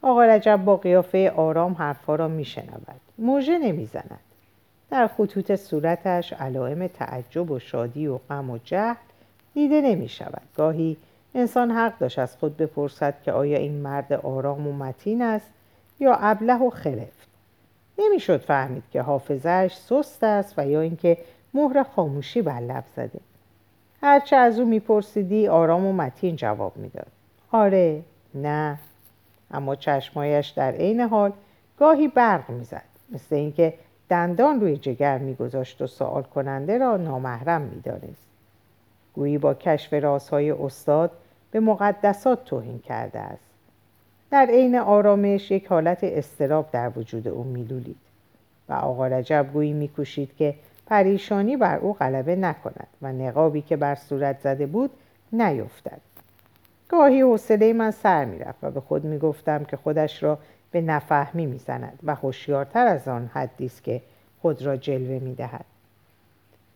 آقا 0.03 0.25
رجب 0.25 0.61
با 0.65 0.77
قیافه 0.77 1.31
آرام 1.35 1.73
حرفها 1.73 2.15
را 2.15 2.27
می 2.27 2.45
شنود 2.45 3.01
موژه 3.17 3.57
نمی 3.57 3.85
زند. 3.85 4.19
در 4.89 5.07
خطوط 5.07 5.55
صورتش 5.55 6.33
علائم 6.33 6.87
تعجب 6.87 7.51
و 7.51 7.59
شادی 7.59 8.07
و 8.07 8.17
غم 8.17 8.49
و 8.49 8.57
جهل 8.57 8.95
دیده 9.53 9.81
نمی 9.81 10.09
شود 10.09 10.41
گاهی 10.57 10.97
انسان 11.35 11.71
حق 11.71 11.97
داشت 11.97 12.19
از 12.19 12.37
خود 12.37 12.57
بپرسد 12.57 13.21
که 13.23 13.31
آیا 13.31 13.57
این 13.57 13.81
مرد 13.81 14.13
آرام 14.13 14.67
و 14.67 14.73
متین 14.73 15.21
است 15.21 15.49
یا 15.99 16.15
ابله 16.15 16.57
و 16.57 16.69
خرفت 16.69 17.27
نمی‌شد 17.99 18.41
فهمید 18.41 18.83
که 18.91 19.01
حافظش 19.01 19.75
سست 19.75 20.23
است 20.23 20.53
و 20.57 20.67
یا 20.67 20.81
اینکه 20.81 21.17
مهر 21.53 21.83
خاموشی 21.83 22.41
بر 22.41 22.59
لب 22.59 22.83
زده. 22.95 23.19
هرچه 24.01 24.35
از 24.35 24.59
او 24.59 24.67
میپرسیدی 24.67 25.47
آرام 25.47 25.85
و 25.85 25.93
متین 25.93 26.35
جواب 26.35 26.77
می‌داد. 26.77 27.07
آره 27.51 28.01
نه. 28.35 28.77
اما 29.53 29.75
چشمایش 29.75 30.49
در 30.49 30.71
عین 30.71 30.99
حال 30.99 31.31
گاهی 31.79 32.07
برق 32.07 32.49
می‌زد. 32.49 32.83
مثل 33.11 33.35
اینکه 33.35 33.73
دندان 34.09 34.61
روی 34.61 34.77
جگر 34.77 35.17
میگذاشت 35.17 35.81
و 35.81 35.87
سوال 35.87 36.23
کننده 36.23 36.77
را 36.77 36.97
نامحرم 36.97 37.61
می‌دانست. 37.61 38.27
گویی 39.13 39.37
با 39.37 39.53
کشف 39.53 39.93
رازهای 39.93 40.51
استاد 40.51 41.11
به 41.51 41.59
مقدسات 41.59 42.45
توهین 42.45 42.79
کرده 42.79 43.19
است. 43.19 43.43
در 44.31 44.45
عین 44.45 44.75
آرامش 44.75 45.51
یک 45.51 45.67
حالت 45.67 45.99
استراب 46.03 46.71
در 46.71 46.91
وجود 46.95 47.27
او 47.27 47.43
میلولید 47.43 47.97
و 48.69 48.73
آقا 48.73 49.07
رجب 49.07 49.47
گویی 49.53 49.73
میکوشید 49.73 50.35
که 50.37 50.55
پریشانی 50.87 51.57
بر 51.57 51.77
او 51.77 51.93
غلبه 51.93 52.35
نکند 52.35 52.87
و 53.01 53.11
نقابی 53.11 53.61
که 53.61 53.75
بر 53.75 53.95
صورت 53.95 54.39
زده 54.39 54.65
بود 54.65 54.89
نیفتد. 55.33 56.01
گاهی 56.93 57.21
حوصله 57.21 57.73
من 57.73 57.91
سر 57.91 58.25
می‌رفت 58.25 58.63
و 58.63 58.71
به 58.71 58.81
خود 58.81 59.03
می‌گفتم 59.03 59.63
که 59.63 59.77
خودش 59.77 60.23
را 60.23 60.37
به 60.71 60.81
نفهمی 60.81 61.45
می‌زند 61.45 61.99
و 62.03 62.15
هوشیارتر 62.15 62.87
از 62.87 63.07
آن 63.07 63.29
حدی 63.33 63.65
است 63.65 63.83
که 63.83 64.01
خود 64.41 64.61
را 64.61 64.77
جلوه 64.77 65.19
می‌دهد. 65.19 65.65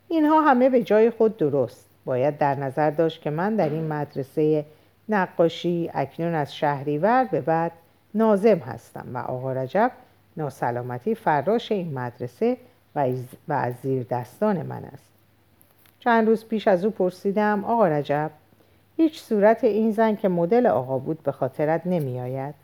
اینها 0.07 0.41
همه 0.41 0.69
به 0.69 0.83
جای 0.83 1.09
خود 1.09 1.37
درست. 1.37 1.89
باید 2.05 2.37
در 2.37 2.55
نظر 2.55 2.89
داشت 2.89 3.21
که 3.21 3.29
من 3.29 3.55
در 3.55 3.69
این 3.69 3.87
مدرسه 3.87 4.65
نقاشی 5.09 5.91
اکنون 5.93 6.33
از 6.33 6.55
شهریور 6.55 7.27
به 7.31 7.41
بعد 7.41 7.71
نازم 8.13 8.57
هستم 8.57 9.05
و 9.13 9.17
آقا 9.17 9.53
رجب 9.53 9.91
ناسلامتی 10.37 11.15
فراش 11.15 11.71
این 11.71 11.93
مدرسه 11.93 12.57
و 12.95 13.53
از 13.53 13.73
زیر 13.83 14.03
دستان 14.03 14.65
من 14.65 14.83
است. 14.83 15.11
چند 15.99 16.27
روز 16.27 16.45
پیش 16.45 16.67
از 16.67 16.85
او 16.85 16.91
پرسیدم 16.91 17.63
آقا 17.65 17.87
رجب 17.87 18.31
هیچ 18.97 19.21
صورت 19.21 19.63
این 19.63 19.91
زن 19.91 20.15
که 20.15 20.29
مدل 20.29 20.67
آقا 20.67 20.97
بود 20.97 21.23
به 21.23 21.31
خاطرت 21.31 21.81
نمی 21.85 22.19
آید؟ 22.19 22.55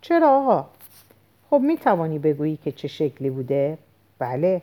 چرا 0.00 0.28
آقا؟ 0.28 0.66
خب 1.50 1.60
می 1.60 1.76
توانی 1.76 2.18
بگویی 2.18 2.56
که 2.56 2.72
چه 2.72 2.88
شکلی 2.88 3.30
بوده؟ 3.30 3.78
بله. 4.18 4.62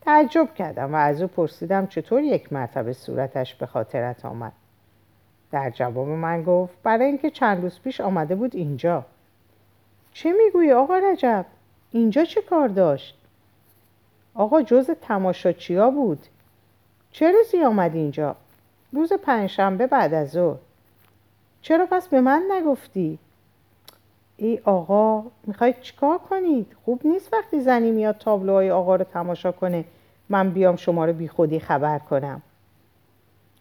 تعجب 0.00 0.54
کردم 0.54 0.94
و 0.94 0.96
از 0.96 1.22
او 1.22 1.28
پرسیدم 1.28 1.86
چطور 1.86 2.22
یک 2.22 2.52
مرتبه 2.52 2.92
صورتش 2.92 3.54
به 3.54 3.66
خاطرت 3.66 4.24
آمد. 4.24 4.52
در 5.52 5.70
جواب 5.70 6.08
من 6.08 6.42
گفت 6.42 6.74
برای 6.82 7.06
اینکه 7.06 7.30
چند 7.30 7.62
روز 7.62 7.80
پیش 7.80 8.00
آمده 8.00 8.34
بود 8.34 8.56
اینجا. 8.56 9.04
چه 10.12 10.32
می‌گویی 10.32 10.72
آقا 10.72 10.98
رجب؟ 10.98 11.46
اینجا 11.92 12.24
چه 12.24 12.42
کار 12.42 12.68
داشت؟ 12.68 13.18
آقا 14.34 14.62
جز 14.62 14.90
تماشاچیا 14.90 15.90
بود. 15.90 16.26
چه 17.12 17.32
روزی 17.32 17.62
آمد 17.62 17.94
اینجا؟ 17.94 18.36
روز 18.96 19.12
پنجشنبه 19.12 19.86
بعد 19.86 20.14
از 20.14 20.30
ظهر. 20.30 20.56
چرا 21.62 21.86
پس 21.90 22.08
به 22.08 22.20
من 22.20 22.42
نگفتی؟ 22.50 23.18
ای 24.36 24.60
آقا 24.64 25.24
می‌خواید 25.46 25.80
چیکار 25.80 26.18
کنید؟ 26.18 26.76
خوب 26.84 27.00
نیست 27.04 27.32
وقتی 27.32 27.60
زنی 27.60 27.90
میاد 27.90 28.18
تابلوهای 28.18 28.70
آقا 28.70 28.96
رو 28.96 29.04
تماشا 29.04 29.52
کنه 29.52 29.84
من 30.28 30.50
بیام 30.50 30.76
شما 30.76 31.04
رو 31.04 31.12
بی 31.12 31.28
خودی 31.28 31.60
خبر 31.60 31.98
کنم. 31.98 32.42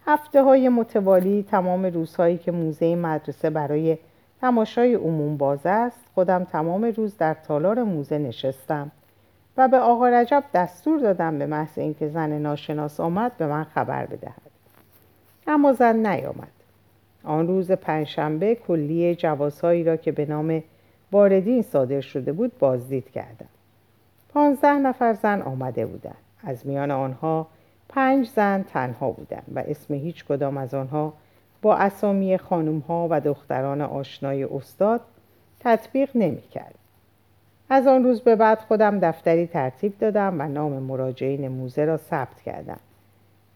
هفته 0.05 0.43
های 0.43 0.69
متوالی 0.69 1.45
تمام 1.51 1.85
روزهایی 1.85 2.37
که 2.37 2.51
موزه 2.51 2.95
مدرسه 2.95 3.49
برای 3.49 3.97
تماشای 4.41 4.95
عموم 4.95 5.37
باز 5.37 5.59
است 5.65 5.99
خودم 6.15 6.43
تمام 6.43 6.83
روز 6.83 7.17
در 7.17 7.33
تالار 7.33 7.83
موزه 7.83 8.17
نشستم 8.17 8.91
و 9.57 9.67
به 9.67 9.77
آقا 9.77 10.09
رجب 10.09 10.43
دستور 10.53 10.99
دادم 10.99 11.39
به 11.39 11.45
محض 11.45 11.77
اینکه 11.77 12.07
زن 12.07 12.31
ناشناس 12.31 12.99
آمد 12.99 13.37
به 13.37 13.47
من 13.47 13.63
خبر 13.63 14.05
بدهد. 14.05 14.44
اما 15.47 15.73
زن 15.73 16.07
نیامد. 16.07 16.51
آن 17.23 17.47
روز 17.47 17.71
پنجشنبه 17.71 18.55
کلیه 18.55 19.15
جوازهایی 19.15 19.83
را 19.83 19.97
که 19.97 20.11
به 20.11 20.25
نام 20.25 20.63
واردین 21.11 21.61
صادر 21.61 22.01
شده 22.01 22.31
بود 22.31 22.59
بازدید 22.59 23.09
کردم 23.11 23.47
پانزده 24.29 24.73
نفر 24.73 25.13
زن 25.13 25.41
آمده 25.41 25.85
بودند. 25.85 26.17
از 26.43 26.67
میان 26.67 26.91
آنها 26.91 27.47
پنج 27.89 28.27
زن 28.27 28.63
تنها 28.63 29.11
بودند 29.11 29.51
و 29.55 29.59
اسم 29.59 29.93
هیچ 29.93 30.25
کدام 30.25 30.57
از 30.57 30.73
آنها 30.73 31.13
با 31.61 31.75
اسامی 31.75 32.37
خانم 32.37 32.79
ها 32.79 33.07
و 33.11 33.21
دختران 33.21 33.81
آشنای 33.81 34.43
استاد 34.43 35.01
تطبیق 35.59 36.09
نمی 36.15 36.41
کرد. 36.41 36.75
از 37.69 37.87
آن 37.87 38.03
روز 38.03 38.21
به 38.21 38.35
بعد 38.35 38.59
خودم 38.59 38.99
دفتری 38.99 39.47
ترتیب 39.47 39.97
دادم 39.99 40.35
و 40.39 40.47
نام 40.47 40.71
مراجعین 40.71 41.47
موزه 41.47 41.85
را 41.85 41.97
ثبت 41.97 42.41
کردم. 42.41 42.79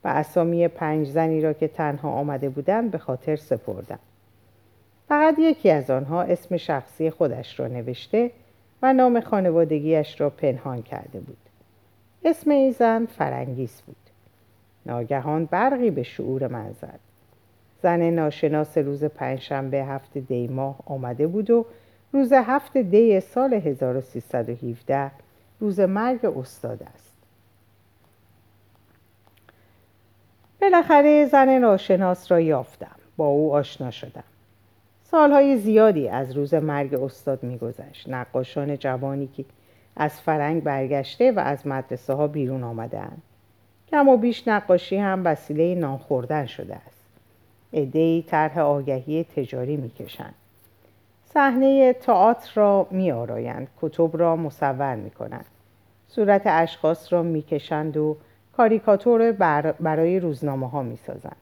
و 0.03 0.08
اسامی 0.08 0.68
پنج 0.68 1.08
زنی 1.08 1.41
را 1.41 1.53
که 1.53 1.68
تنها 1.68 2.12
آمده 2.12 2.50
بودند 2.50 2.91
به 2.91 2.98
خاطر 2.98 3.36
سپردم. 3.36 4.00
فقط 5.08 5.36
یکی 5.39 5.70
از 5.70 5.89
آنها 5.89 6.22
اسم 6.22 6.58
شخصی 6.58 7.10
خودش 7.10 7.60
را 7.60 7.68
نوشته 7.68 8.32
و 8.82 8.94
نام 8.94 9.20
خانوادگیش 9.20 10.22
را 10.22 10.29
پنهان 10.29 10.82
کرده 10.82 11.20
بود. 11.20 11.38
اسم 12.24 12.51
این 12.51 12.72
زن 12.72 13.06
فرنگیس 13.06 13.82
بود. 13.82 13.96
ناگهان 14.86 15.46
برقی 15.46 15.91
به 15.91 16.03
شعور 16.03 16.48
من 16.48 16.72
زد. 16.72 17.00
زن 17.84 18.10
ناشناس 18.10 18.77
روز 18.77 19.03
پنجشنبه 19.03 19.77
هفت 19.77 20.18
دی 20.18 20.48
ماه 20.48 20.79
آمده 20.86 21.27
بود 21.27 21.50
و 21.50 21.65
روز 22.13 22.34
هفت 22.34 22.77
دی 22.77 23.20
سال 23.20 23.53
1317 23.53 25.12
روز 25.60 25.79
مرگ 25.79 26.25
استاد 26.25 26.84
است. 26.84 27.09
بالاخره 30.62 31.25
زن 31.25 31.50
ناشناس 31.50 32.32
را 32.32 32.39
یافتم. 32.39 32.96
با 33.18 33.28
او 33.28 33.54
آشنا 33.54 33.92
شدم. 33.92 34.24
سالهای 35.04 35.58
زیادی 35.58 36.10
از 36.10 36.32
روز 36.38 36.54
مرگ 36.54 36.94
استاد 36.94 37.44
میگذشت. 37.44 38.10
نقاشان 38.10 38.78
جوانی 38.78 39.28
که 39.28 39.46
از 39.96 40.22
فرنگ 40.22 40.63
برگشته 40.63 41.32
و 41.32 41.39
از 41.39 41.68
مدرسه 41.68 42.13
ها 42.13 42.28
بیرون 42.28 42.63
آمدند. 42.63 43.22
کم 43.92 44.10
و 44.10 44.18
بیش 44.18 44.48
نقاشی 44.48 44.98
هم 44.98 45.22
وسیله 45.25 45.75
نان 45.75 46.46
شده 46.46 46.75
است. 46.75 47.00
ادهی 47.74 48.25
طرح 48.28 48.60
آگهی 48.60 49.24
تجاری 49.24 49.78
می‌کشند. 49.78 50.34
صحنه 51.34 51.94
تئاتر 51.94 52.51
را 52.56 52.88
می 52.92 53.12
آرایند. 53.12 53.68
کتب 53.82 54.18
را 54.18 54.36
مصور 54.36 54.96
می 54.96 55.10
کنند. 55.10 55.46
صورت 56.08 56.42
اشخاص 56.46 57.13
را 57.13 57.24
می‌کشند 57.24 57.98
و 57.98 58.18
کاریکاتور 58.60 59.32
برای 59.80 60.20
روزنامه 60.20 60.70
ها 60.70 60.84
می 60.84 60.98
سازند. 61.08 61.36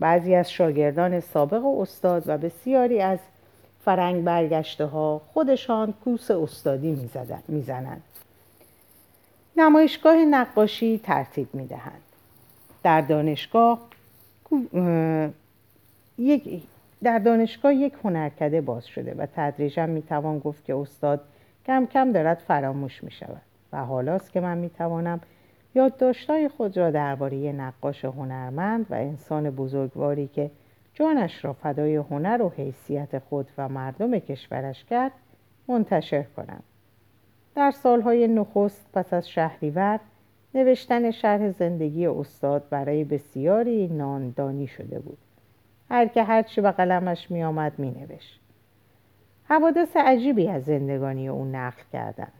بعضی 0.00 0.34
از 0.34 0.52
شاگردان 0.52 1.20
سابق 1.20 1.64
و 1.64 1.80
استاد 1.80 2.22
و 2.26 2.38
بسیاری 2.38 3.00
از 3.00 3.18
فرنگ 3.84 4.24
برگشته 4.24 4.86
ها 4.86 5.20
خودشان 5.32 5.94
کوس 6.04 6.30
استادی 6.30 7.10
می 7.48 7.62
زنند. 7.62 8.02
نمایشگاه 9.56 10.16
نقاشی 10.16 10.98
ترتیب 10.98 11.54
می 11.54 11.66
دهند. 11.66 12.02
در 12.82 13.00
دانشگاه 13.00 13.78
یک 16.18 16.62
در 17.02 17.18
دانشگاه 17.18 17.74
یک 17.74 17.94
هنرکده 18.04 18.60
باز 18.60 18.86
شده 18.86 19.14
و 19.14 19.26
تدریجا 19.36 19.86
می 19.86 20.02
توان 20.02 20.38
گفت 20.38 20.64
که 20.64 20.74
استاد 20.74 21.20
کم 21.66 21.86
کم 21.86 22.12
دارد 22.12 22.38
فراموش 22.38 23.04
می 23.04 23.10
شود 23.10 23.42
و 23.72 23.84
حالاست 23.84 24.32
که 24.32 24.40
من 24.40 24.58
می 24.58 24.70
توانم 24.70 25.20
یادداشتهای 25.74 26.48
خود 26.48 26.76
را 26.76 26.90
درباره 26.90 27.52
نقاش 27.52 28.04
هنرمند 28.04 28.86
و 28.90 28.94
انسان 28.94 29.50
بزرگواری 29.50 30.26
که 30.26 30.50
جانش 30.94 31.44
را 31.44 31.52
فدای 31.52 31.96
هنر 31.96 32.42
و 32.42 32.48
حیثیت 32.48 33.18
خود 33.18 33.48
و 33.58 33.68
مردم 33.68 34.18
کشورش 34.18 34.84
کرد 34.84 35.12
منتشر 35.68 36.22
کنم 36.22 36.62
در 37.54 37.70
سالهای 37.70 38.28
نخست 38.28 38.86
پس 38.92 39.12
از 39.12 39.28
شهریور 39.28 40.00
نوشتن 40.54 41.10
شرح 41.10 41.50
زندگی 41.50 42.06
استاد 42.06 42.68
برای 42.70 43.04
بسیاری 43.04 43.88
ناندانی 43.88 44.66
شده 44.66 44.98
بود. 44.98 45.18
هر 45.90 46.06
که 46.06 46.22
هرچی 46.22 46.60
به 46.60 46.70
قلمش 46.70 47.30
می 47.30 47.44
آمد 47.44 47.78
می 47.78 47.90
نوشت. 47.90 48.40
حوادث 49.44 49.96
عجیبی 49.96 50.48
از 50.48 50.64
زندگانی 50.64 51.28
او 51.28 51.44
نقل 51.44 51.82
کردند. 51.92 52.39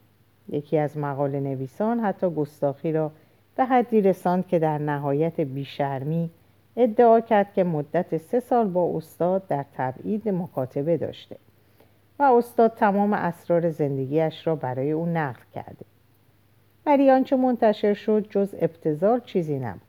یکی 0.52 0.78
از 0.78 0.98
مقاله 0.98 1.40
نویسان 1.40 2.00
حتی 2.00 2.30
گستاخی 2.30 2.92
را 2.92 3.12
به 3.56 3.64
حدی 3.64 4.00
رساند 4.00 4.46
که 4.46 4.58
در 4.58 4.78
نهایت 4.78 5.40
بیشرمی 5.40 6.30
ادعا 6.76 7.20
کرد 7.20 7.52
که 7.52 7.64
مدت 7.64 8.16
سه 8.16 8.40
سال 8.40 8.68
با 8.68 8.96
استاد 8.96 9.46
در 9.46 9.64
تبعید 9.76 10.28
مکاتبه 10.28 10.96
داشته 10.96 11.36
و 12.18 12.22
استاد 12.22 12.74
تمام 12.74 13.12
اسرار 13.12 13.70
زندگیش 13.70 14.46
را 14.46 14.56
برای 14.56 14.90
او 14.90 15.06
نقل 15.06 15.42
کرده. 15.54 15.84
ولی 16.86 17.10
آنچه 17.10 17.36
منتشر 17.36 17.94
شد 17.94 18.26
جز 18.30 18.54
ابتزار 18.60 19.18
چیزی 19.18 19.58
نبود. 19.58 19.80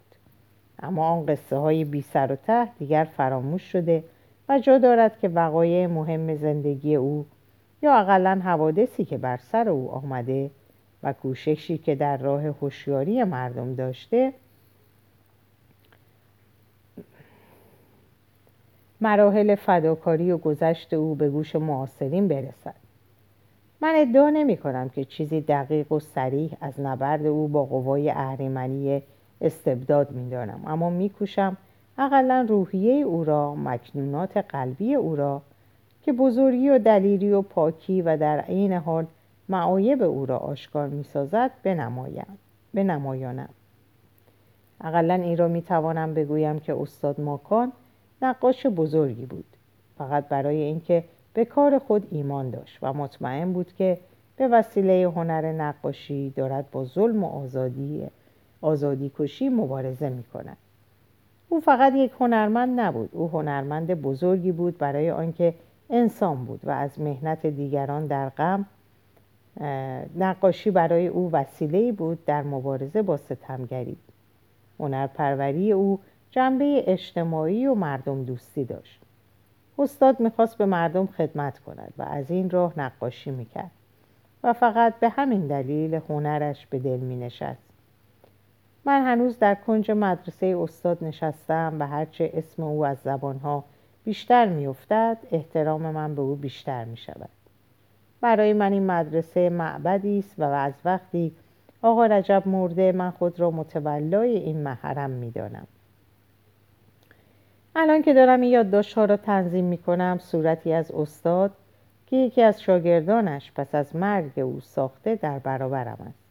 اما 0.83 1.09
آن 1.09 1.25
قصه 1.25 1.55
های 1.55 1.85
بی 1.85 2.01
سر 2.01 2.31
و 2.31 2.35
ته 2.35 2.65
دیگر 2.65 3.03
فراموش 3.03 3.71
شده 3.71 4.03
و 4.49 4.59
جا 4.59 4.77
دارد 4.77 5.19
که 5.19 5.29
وقایع 5.29 5.87
مهم 5.87 6.35
زندگی 6.35 6.95
او 6.95 7.25
یا 7.81 7.95
اقلا 7.95 8.41
حوادثی 8.43 9.05
که 9.05 9.17
بر 9.17 9.37
سر 9.37 9.69
او 9.69 9.91
آمده 9.91 10.51
و 11.03 11.13
کوششی 11.13 11.77
که 11.77 11.95
در 11.95 12.17
راه 12.17 12.41
هوشیاری 12.47 13.23
مردم 13.23 13.75
داشته 13.75 14.33
مراحل 19.01 19.55
فداکاری 19.55 20.31
و 20.31 20.37
گذشت 20.37 20.93
او 20.93 21.15
به 21.15 21.29
گوش 21.29 21.55
معاصرین 21.55 22.27
برسد. 22.27 22.75
من 23.81 23.93
ادعا 23.95 24.29
نمی 24.29 24.57
کنم 24.57 24.89
که 24.89 25.05
چیزی 25.05 25.41
دقیق 25.41 25.91
و 25.91 25.99
سریح 25.99 26.57
از 26.61 26.79
نبرد 26.79 27.25
او 27.25 27.47
با 27.47 27.65
قوای 27.65 28.09
اهریمنی 28.09 29.03
استبداد 29.41 30.11
می 30.11 30.29
دانم. 30.29 30.63
اما 30.67 30.89
می 30.89 31.09
کوشم 31.09 31.57
اقلا 31.97 32.45
روحیه 32.49 33.05
او 33.05 33.23
را 33.23 33.55
مکنونات 33.55 34.37
قلبی 34.37 34.95
او 34.95 35.15
را 35.15 35.41
که 36.01 36.13
بزرگی 36.13 36.69
و 36.69 36.79
دلیری 36.79 37.31
و 37.31 37.41
پاکی 37.41 38.01
و 38.01 38.17
در 38.17 38.39
عین 38.39 38.73
حال 38.73 39.05
معایب 39.49 40.01
او 40.01 40.25
را 40.25 40.37
آشکار 40.37 40.87
می 40.87 41.03
سازد 41.03 41.51
بنمایانم. 42.73 43.49
اقلا 44.81 45.13
این 45.13 45.37
را 45.37 45.47
می 45.47 45.61
توانم 45.61 46.13
بگویم 46.13 46.59
که 46.59 46.81
استاد 46.81 47.21
ماکان 47.21 47.71
نقاش 48.21 48.65
بزرگی 48.65 49.25
بود. 49.25 49.45
فقط 49.97 50.27
برای 50.27 50.61
اینکه 50.61 51.03
به 51.33 51.45
کار 51.45 51.79
خود 51.79 52.07
ایمان 52.11 52.49
داشت 52.49 52.79
و 52.81 52.93
مطمئن 52.93 53.53
بود 53.53 53.73
که 53.73 53.97
به 54.37 54.47
وسیله 54.47 55.11
هنر 55.15 55.51
نقاشی 55.51 56.29
دارد 56.29 56.71
با 56.71 56.85
ظلم 56.85 57.23
و 57.23 57.27
آزادی 57.27 58.07
آزادی 58.61 59.11
کشی 59.17 59.49
مبارزه 59.49 60.09
می 60.09 60.23
کند. 60.23 60.57
او 61.49 61.59
فقط 61.59 61.93
یک 61.95 62.11
هنرمند 62.19 62.79
نبود. 62.79 63.09
او 63.13 63.29
هنرمند 63.29 64.01
بزرگی 64.01 64.51
بود 64.51 64.77
برای 64.77 65.11
آنکه 65.11 65.53
انسان 65.91 66.45
بود 66.45 66.61
و 66.63 66.69
از 66.69 66.99
مهنت 66.99 67.45
دیگران 67.45 68.07
در 68.07 68.29
غم 68.29 68.65
نقاشی 70.15 70.71
برای 70.71 71.07
او 71.07 71.31
وسیله 71.31 71.91
بود 71.91 72.25
در 72.25 72.43
مبارزه 72.43 73.01
با 73.01 73.17
ستمگری. 73.17 73.97
هنرپروری 74.79 75.71
او 75.71 75.99
جنبه 76.31 76.83
اجتماعی 76.87 77.67
و 77.67 77.75
مردم 77.75 78.23
دوستی 78.23 78.65
داشت. 78.65 79.01
استاد 79.79 80.19
می‌خواست 80.19 80.57
به 80.57 80.65
مردم 80.65 81.05
خدمت 81.05 81.59
کند 81.59 81.93
و 81.97 82.03
از 82.03 82.31
این 82.31 82.49
راه 82.49 82.73
نقاشی 82.77 83.31
می‌کرد 83.31 83.71
و 84.43 84.53
فقط 84.53 84.99
به 84.99 85.09
همین 85.09 85.47
دلیل 85.47 85.99
هنرش 86.09 86.67
به 86.67 86.79
دل 86.79 86.99
مینشست. 86.99 87.71
من 88.85 89.05
هنوز 89.05 89.39
در 89.39 89.55
کنج 89.55 89.91
مدرسه 89.91 90.57
استاد 90.59 91.03
نشستم 91.03 91.75
و 91.79 91.87
هرچه 91.87 92.31
اسم 92.33 92.63
او 92.63 92.85
از 92.85 92.97
زبانها 92.97 93.63
بیشتر 94.03 94.45
میافتد 94.45 95.17
احترام 95.31 95.81
من 95.81 96.15
به 96.15 96.21
او 96.21 96.35
بیشتر 96.35 96.85
می 96.85 96.97
شود. 96.97 97.29
برای 98.21 98.53
من 98.53 98.73
این 98.73 98.85
مدرسه 98.85 99.49
معبدی 99.49 100.19
است 100.19 100.39
و 100.39 100.43
از 100.43 100.73
وقتی 100.85 101.31
آقا 101.81 102.05
رجب 102.05 102.43
مرده 102.45 102.91
من 102.91 103.11
خود 103.11 103.39
را 103.39 103.51
متولای 103.51 104.37
این 104.37 104.57
محرم 104.57 105.09
می‌دانم. 105.09 105.67
الان 107.75 108.01
که 108.01 108.13
دارم 108.13 108.41
این 108.41 108.51
یادداشتها 108.51 109.05
را 109.05 109.17
تنظیم 109.17 109.65
می 109.65 109.77
کنم 109.77 110.17
صورتی 110.21 110.73
از 110.73 110.91
استاد 110.91 111.51
که 112.07 112.15
یکی 112.15 112.41
از 112.41 112.61
شاگردانش 112.61 113.51
پس 113.55 113.75
از 113.75 113.95
مرگ 113.95 114.39
او 114.39 114.59
ساخته 114.61 115.15
در 115.15 115.39
برابرم 115.39 115.97
است. 116.07 116.23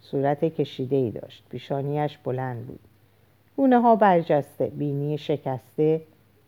صورت 0.00 0.44
کشیده 0.44 0.96
ای 0.96 1.10
داشت. 1.10 1.44
پیشانیش 1.50 2.18
بلند 2.18 2.66
بود. 2.66 2.80
گونه 3.56 3.80
ها 3.80 3.96
برجسته 3.96 4.66
بینی 4.66 5.18
شکسته 5.18 6.00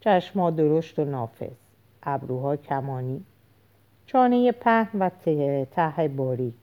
چشما 0.09 0.51
درشت 0.51 0.99
و 0.99 1.05
نافذ. 1.05 1.57
ابروها 2.03 2.57
کمانی. 2.57 3.25
چانه 4.07 4.53
پهن 4.53 4.99
و 4.99 5.11
ته 5.71 6.09
باریک. 6.09 6.55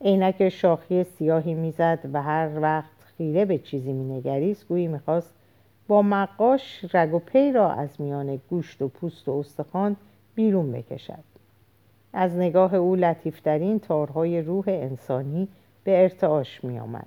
عینک 0.00 0.48
شاخی 0.48 1.04
سیاهی 1.04 1.54
می‌زد 1.54 1.98
و 2.12 2.22
هر 2.22 2.60
وقت 2.60 2.90
خیره 3.16 3.44
به 3.44 3.58
چیزی 3.58 3.92
مینگریست 3.92 4.68
گویی 4.68 4.88
می‌خواست 4.88 5.34
با 5.88 6.02
مقاش 6.02 6.84
رگ 6.94 7.14
و 7.14 7.18
پی 7.18 7.52
را 7.52 7.72
از 7.72 8.00
میان 8.00 8.40
گوشت 8.50 8.82
و 8.82 8.88
پوست 8.88 9.28
و 9.28 9.32
استخوان 9.32 9.96
بیرون 10.34 10.72
بکشد. 10.72 11.24
از 12.12 12.36
نگاه 12.36 12.74
او 12.74 12.96
لطیفترین 12.96 13.80
تارهای 13.80 14.42
روح 14.42 14.64
انسانی 14.68 15.48
به 15.84 16.02
ارتعاش 16.02 16.64
می 16.64 16.78
آمد. 16.78 17.06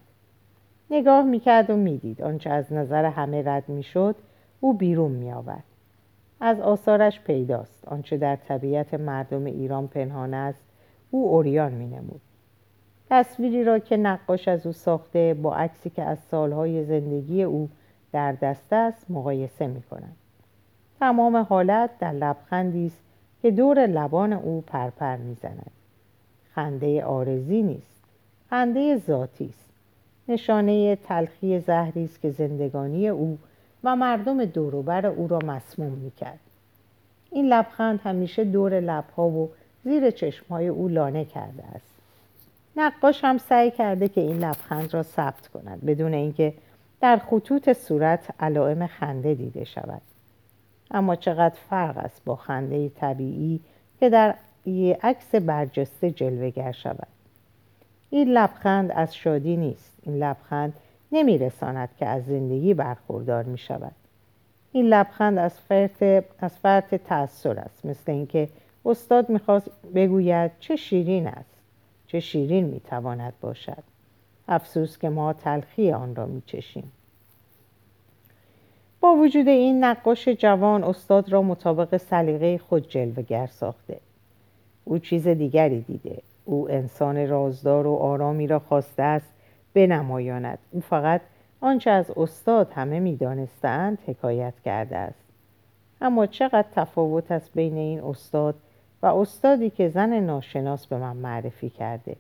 نگاه 0.91 1.24
می 1.24 1.39
کرد 1.39 1.69
و 1.69 1.76
می 1.76 1.97
دید 1.97 2.21
آنچه 2.21 2.50
از 2.50 2.74
نظر 2.74 3.06
همه 3.06 3.43
رد 3.45 3.69
می 3.69 3.84
شد 3.84 4.15
او 4.62 4.74
بیرون 4.74 5.12
می 5.12 5.32
آورد. 5.32 5.63
از 6.39 6.60
آثارش 6.60 7.19
پیداست 7.19 7.88
آنچه 7.88 8.17
در 8.17 8.36
طبیعت 8.36 8.93
مردم 8.93 9.45
ایران 9.45 9.88
پنهان 9.88 10.34
است 10.34 10.63
او 11.12 11.30
اوریان 11.30 11.71
می 11.71 11.88
نمود. 11.88 12.21
تصویری 13.10 13.63
را 13.63 13.80
که 13.80 13.97
نقاش 13.97 14.47
از 14.47 14.65
او 14.65 14.71
ساخته 14.71 15.34
با 15.34 15.56
عکسی 15.56 15.89
که 15.89 16.04
از 16.04 16.19
سالهای 16.19 16.84
زندگی 16.84 17.43
او 17.43 17.69
در 18.12 18.32
دست 18.32 18.74
است 18.74 19.06
مقایسه 19.12 19.67
می 19.67 19.82
کند. 19.82 20.15
تمام 21.00 21.38
حالت 21.38 21.89
در 22.00 22.12
لبخندی 22.12 22.86
است 22.86 23.02
که 23.41 23.52
دور 23.52 23.88
لبان 23.88 24.34
او 24.34 24.63
پرپر 24.67 25.17
می‌زند 25.17 25.71
خنده 26.56 27.04
آرزی 27.04 27.63
نیست 27.63 28.04
خنده 28.50 28.97
ذاتی 28.97 29.45
است 29.45 29.69
نشانه 30.28 30.95
تلخی 30.95 31.60
زهری 31.60 32.04
است 32.04 32.21
که 32.21 32.30
زندگانی 32.30 33.08
او 33.08 33.38
و 33.84 33.96
مردم 33.96 34.46
دوروبر 34.46 35.06
او 35.06 35.28
را 35.28 35.39
مسموم 35.39 35.91
می‌کرد. 35.91 36.39
این 37.32 37.46
لبخند 37.46 38.00
همیشه 38.04 38.44
دور 38.44 38.80
لبها 38.80 39.30
و 39.30 39.52
زیر 39.84 40.12
چشمهای 40.12 40.67
او 40.67 40.88
لانه 40.88 41.26
کرده 41.26 41.63
است. 41.63 41.91
نقاش 42.76 43.24
هم 43.24 43.38
سعی 43.38 43.72
کرده 43.72 44.08
که 44.08 44.22
این 44.22 44.38
لبخند 44.38 44.94
را 44.94 45.04
ثبت 45.04 45.48
کند 45.48 45.86
بدون 45.86 46.13
اینکه 46.13 46.54
در 47.02 47.17
خطوط 47.17 47.74
صورت 47.74 48.30
علائم 48.39 48.88
خنده 48.88 49.34
دیده 49.34 49.63
شود. 49.63 50.02
اما 50.91 51.15
چقدر 51.15 51.56
فرق 51.70 51.98
است 51.98 52.22
با 52.26 52.36
خنده 52.36 52.89
طبیعی 52.89 53.60
که 54.00 54.10
در 54.10 54.36
یه 54.65 54.98
عکس 55.04 55.36
برجسته 55.36 56.12
جلوگر 56.12 56.72
شود. 56.72 57.08
این 58.10 58.28
لبخند 58.28 58.91
از 58.91 59.15
شادی 59.15 59.58
نیست. 59.58 59.94
این 60.04 60.24
لبخند 60.24 60.74
نمیرساند 61.12 61.89
که 62.00 62.06
از 62.06 62.26
زندگی 62.26 62.74
برخوردار 62.74 63.43
می 63.43 63.58
شود 63.58 63.95
این 64.71 64.86
لبخند 64.86 65.38
از 65.38 65.60
فرط 65.60 66.04
از 66.39 66.58
فرط 66.58 66.95
تأثیر 66.95 67.60
است. 67.60 67.86
مثل 67.86 68.12
اینکه 68.12 68.50
استاد 68.86 69.30
می‌خواست 69.30 69.69
بگوید 69.95 70.52
چه 70.60 70.76
شیرین 70.76 71.28
است 71.28 71.56
چه 72.08 72.19
شیرین 72.19 72.65
می‌تواند 72.65 73.34
باشد. 73.41 73.84
افسوس 74.47 74.97
که 74.97 75.10
ما 75.10 75.34
تلخی 75.34 75.91
آن 75.91 76.15
را 76.15 76.26
میچشیم. 76.26 76.91
با 79.00 79.13
وجود 79.13 79.47
این 79.47 79.84
نقاش 79.84 80.28
جوان 80.30 80.84
استاد 80.84 81.30
را 81.30 81.41
مطابق 81.41 81.97
سلیقه 81.97 82.58
خود 82.58 82.89
جلوگر 82.89 83.47
ساخته. 83.47 84.00
او 84.86 85.00
چیز 85.00 85.28
دیگری 85.28 85.82
دیده. 85.82 86.21
او 86.45 86.71
انسان 86.71 87.28
رازدار 87.28 87.88
و 87.88 87.95
آرامی 87.95 88.47
را 88.47 88.60
خواسته 88.60 89.04
است 89.04 89.34
بنمایاند. 89.73 90.60
او 90.71 90.79
فقط 90.79 91.21
آنچه 91.62 91.89
از 91.89 92.12
استاد 92.12 92.71
همه 92.71 92.99
می‌دانستند 92.99 93.97
حکایت 94.07 94.53
کرده 94.65 94.97
است. 94.97 95.25
اما 96.01 96.25
چقدر 96.25 96.67
تفاوت 96.75 97.31
است 97.31 97.53
بین 97.53 97.77
این 97.77 98.03
استاد 98.03 98.55
و 99.01 99.05
استادی 99.05 99.69
که 99.69 99.89
زن 99.89 100.19
ناشناس 100.19 100.88
به 100.88 100.97
من 100.97 101.17
معرفی 101.17 101.69
کرده. 101.69 102.15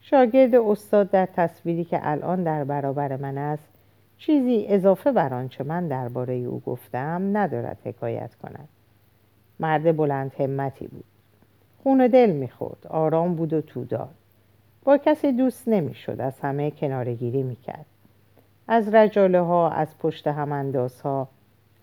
شاگرد 0.00 0.54
استاد 0.54 1.10
در 1.10 1.26
تصویری 1.26 1.84
که 1.84 2.00
الان 2.02 2.42
در 2.42 2.64
برابر 2.64 3.16
من 3.16 3.38
است 3.38 3.68
چیزی 4.18 4.66
اضافه 4.68 5.12
بر 5.12 5.34
آنچه 5.34 5.64
من 5.64 5.88
درباره 5.88 6.34
او 6.34 6.62
گفتم 6.66 7.36
ندارد 7.36 7.78
حکایت 7.84 8.34
کند. 8.34 8.68
مرد 9.60 9.96
بلند 9.96 10.34
همتی 10.38 10.86
بود. 10.86 11.04
خون 11.82 12.06
دل 12.06 12.30
می‌خورد. 12.30 12.86
آرام 12.86 13.34
بود 13.34 13.52
و 13.52 13.60
تودار. 13.60 14.08
با 14.88 14.98
کسی 14.98 15.32
دوست 15.32 15.68
نمی‌شد 15.68 16.20
از 16.20 16.40
همه 16.40 16.70
کنارگیری 16.70 17.42
می‌کرد. 17.42 17.86
از 18.68 18.94
رجاله 18.94 19.40
ها 19.40 19.70
از 19.70 19.98
پشت 19.98 20.26
هم 20.26 20.88
ها 21.04 21.28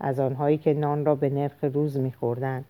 از 0.00 0.20
آنهایی 0.20 0.58
که 0.58 0.74
نان 0.74 1.04
را 1.04 1.14
به 1.14 1.30
نرخ 1.30 1.64
روز 1.64 1.96
میخوردند 1.96 2.64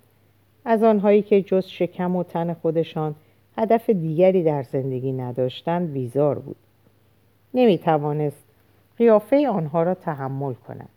از 0.65 0.83
آنهایی 0.83 1.23
که 1.23 1.43
جز 1.43 1.67
شکم 1.67 2.17
و 2.17 2.23
تن 2.23 2.55
خودشان 2.55 3.15
هدف 3.59 3.91
دیگری 3.91 4.43
در 4.43 4.63
زندگی 4.63 5.13
نداشتند 5.13 5.93
بیزار 5.93 6.39
بود. 6.39 6.57
نمی‌توانست 7.55 8.45
قیافه 8.99 9.49
آنها 9.49 9.83
را 9.83 9.95
تحمل 9.95 10.55
کند. 10.55 10.89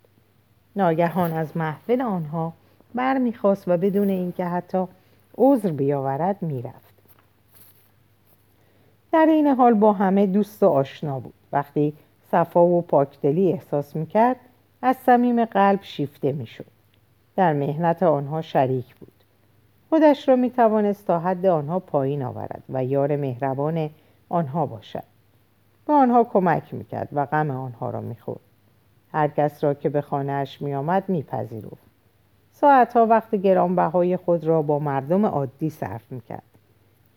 ناگهان 0.76 1.34
از 1.34 1.58
محفل 1.58 2.02
آنها 2.02 2.54
برمیخواست 2.96 3.68
و 3.68 3.78
بدون 3.78 4.10
اینکه 4.10 4.46
حتی 4.46 4.86
عذر 5.38 5.72
بیاورد 5.72 6.42
می‌رفت. 6.42 6.89
در 9.12 9.26
این 9.26 9.48
حال 9.48 9.74
با 9.74 9.94
همه 9.94 10.26
دوست 10.26 10.64
و 10.64 10.68
آشنا 10.68 11.20
بود. 11.20 11.34
وقتی 11.52 11.94
صفا 12.32 12.66
و 12.66 12.82
پاکدلی 12.82 13.52
احساس 13.52 13.96
می‌کرد 13.96 14.36
از 14.82 14.98
صمیم 14.98 15.46
قلب 15.46 15.80
شیفته 15.82 16.32
می‌شد. 16.32 16.66
در 17.36 17.54
مهنت 17.54 18.04
آنها 18.04 18.42
شریک 18.42 18.96
بود. 18.96 19.12
خودش 19.90 20.30
را 20.30 20.36
می‌توانست 20.36 21.08
تا 21.08 21.20
حد 21.20 21.46
آنها 21.46 21.80
پایین 21.80 22.24
آورد 22.24 22.64
و 22.70 22.84
یار 22.84 23.16
مهربان 23.16 23.90
آنها 24.30 24.66
باشد. 24.66 25.04
به 25.88 25.94
آنها 25.94 26.24
کمک 26.24 26.74
می‌کرد 26.74 27.10
و 27.12 27.26
غم 27.26 27.52
آنها 27.52 27.90
را 27.90 28.02
می‌خورد. 28.02 28.40
هر 29.14 29.28
کس 29.28 29.64
را 29.64 29.74
که 29.74 29.90
به 29.90 30.02
خانهاش 30.02 30.62
میآمد 30.62 31.10
میپذیرفت. 31.10 31.90
ساعتها 32.52 33.06
وقت 33.06 33.36
گرانبهای 33.36 34.18
خود 34.18 34.44
را 34.44 34.62
با 34.62 34.80
مردم 34.80 35.26
عادی 35.26 35.70
صرف 35.70 36.12
می‌کرد. 36.12 36.49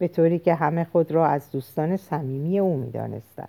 به 0.03 0.09
طوری 0.09 0.39
که 0.39 0.55
همه 0.55 0.85
خود 0.85 1.13
را 1.13 1.27
از 1.27 1.51
دوستان 1.51 1.97
صمیمی 1.97 2.59
او 2.59 2.77
می‌دانستند. 2.77 3.49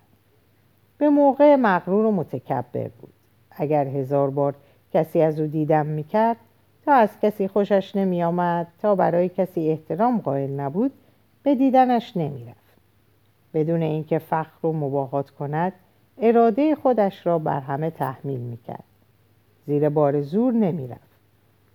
به 0.98 1.10
موقع 1.10 1.56
مغرور 1.56 2.06
و 2.06 2.12
متکبر 2.12 2.88
بود. 3.02 3.14
اگر 3.52 3.88
هزار 3.88 4.30
بار 4.30 4.56
کسی 4.94 5.22
از 5.22 5.40
او 5.40 5.48
دیدم 5.48 5.86
می‌کرد 5.86 6.38
تا 6.86 6.94
از 6.94 7.10
کسی 7.22 7.48
خوشش 7.48 7.96
نمیآمد 7.96 8.68
تا 8.82 8.96
برای 8.96 9.30
کسی 9.30 9.70
احترام 9.70 10.20
قائل 10.20 10.50
نبود 10.50 10.92
به 11.44 11.56
دیدنش 11.56 12.18
نمی‌رفت. 12.18 12.78
بدون 13.54 13.82
اینکه 13.82 14.20
فخر 14.20 14.66
و 14.66 14.74
مباهات 14.74 15.30
کند 15.30 15.74
اراده 16.22 16.76
خودش 16.76 17.28
را 17.28 17.40
بر 17.40 17.60
همه 17.60 17.90
تحمیل 17.90 18.40
می‌کرد. 18.40 18.84
زیر 19.66 19.90
بار 19.90 20.22
زور 20.22 20.54
نمی‌رفت. 20.54 21.14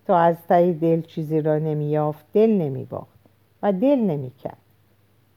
تا 0.06 0.18
از 0.18 0.36
تایی 0.48 0.74
دل 0.74 1.02
چیزی 1.02 1.40
را 1.40 1.58
نمییافت 1.58 2.24
دل 2.32 2.50
نمیباخت 2.50 3.18
و 3.62 3.72
دل 3.72 3.98
نمی‌کرد. 3.98 4.67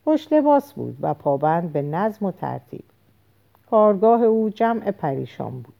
خوش 0.03 0.33
لباس 0.33 0.73
بود 0.73 0.97
و 1.01 1.13
پابند 1.13 1.73
به 1.73 1.81
نظم 1.81 2.25
و 2.25 2.31
ترتیب. 2.31 2.83
کارگاه 3.69 4.23
او 4.23 4.49
جمع 4.49 4.91
پریشان 4.91 5.61
بود. 5.61 5.73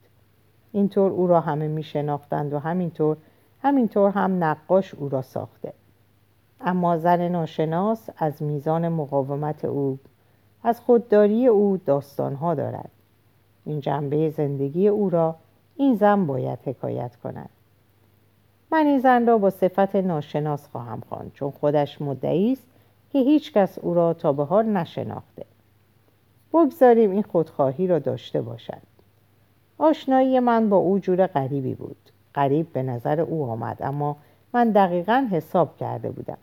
اینطور 0.71 1.11
او 1.11 1.27
را 1.27 1.39
همه 1.39 1.67
می 1.67 1.83
شناختند 1.83 2.53
و 2.53 2.59
همینطور 2.59 3.17
همینطور 3.63 4.11
هم 4.11 4.43
نقاش 4.43 4.93
او 4.93 5.09
را 5.09 5.21
ساخته. 5.21 5.73
اما 6.61 6.97
زن 6.97 7.27
ناشناس 7.27 8.09
از 8.17 8.43
میزان 8.43 8.89
مقاومت 8.89 9.65
او 9.65 9.99
از 10.63 10.79
خودداری 10.79 11.47
او 11.47 11.77
داستانها 11.85 12.55
دارد. 12.55 12.89
این 13.65 13.79
جنبه 13.79 14.29
زندگی 14.29 14.87
او 14.87 15.09
را 15.09 15.35
این 15.75 15.95
زن 15.95 16.25
باید 16.25 16.59
حکایت 16.65 17.15
کند. 17.15 17.49
من 18.71 18.85
این 18.85 18.99
زن 18.99 19.27
را 19.27 19.37
با 19.37 19.49
صفت 19.49 19.95
ناشناس 19.95 20.67
خواهم 20.67 21.01
خواند 21.09 21.31
چون 21.33 21.51
خودش 21.51 22.01
مدعی 22.01 22.51
است 22.51 22.70
که 23.11 23.19
هیچ 23.19 23.53
کس 23.53 23.79
او 23.79 23.93
را 23.93 24.13
تا 24.13 24.33
به 24.33 24.45
حال 24.45 24.65
نشناخته. 24.65 25.45
بگذاریم 26.53 27.11
این 27.11 27.21
خودخواهی 27.21 27.87
را 27.87 27.99
داشته 27.99 28.41
باشد. 28.41 28.81
آشنایی 29.77 30.39
من 30.39 30.69
با 30.69 30.77
او 30.77 30.99
جور 30.99 31.27
غریبی 31.27 31.75
بود. 31.75 31.97
غریب 32.35 32.73
به 32.73 32.83
نظر 32.83 33.21
او 33.21 33.43
آمد 33.43 33.77
اما 33.83 34.17
من 34.53 34.69
دقیقا 34.69 35.27
حساب 35.31 35.77
کرده 35.77 36.11
بودم. 36.11 36.37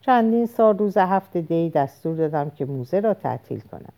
چندین 0.00 0.46
سال 0.46 0.78
روز 0.78 0.96
هفته 0.96 1.40
دی 1.40 1.70
دستور 1.70 2.16
دادم 2.16 2.50
که 2.50 2.64
موزه 2.64 3.00
را 3.00 3.14
تعطیل 3.14 3.60
کنم. 3.60 3.92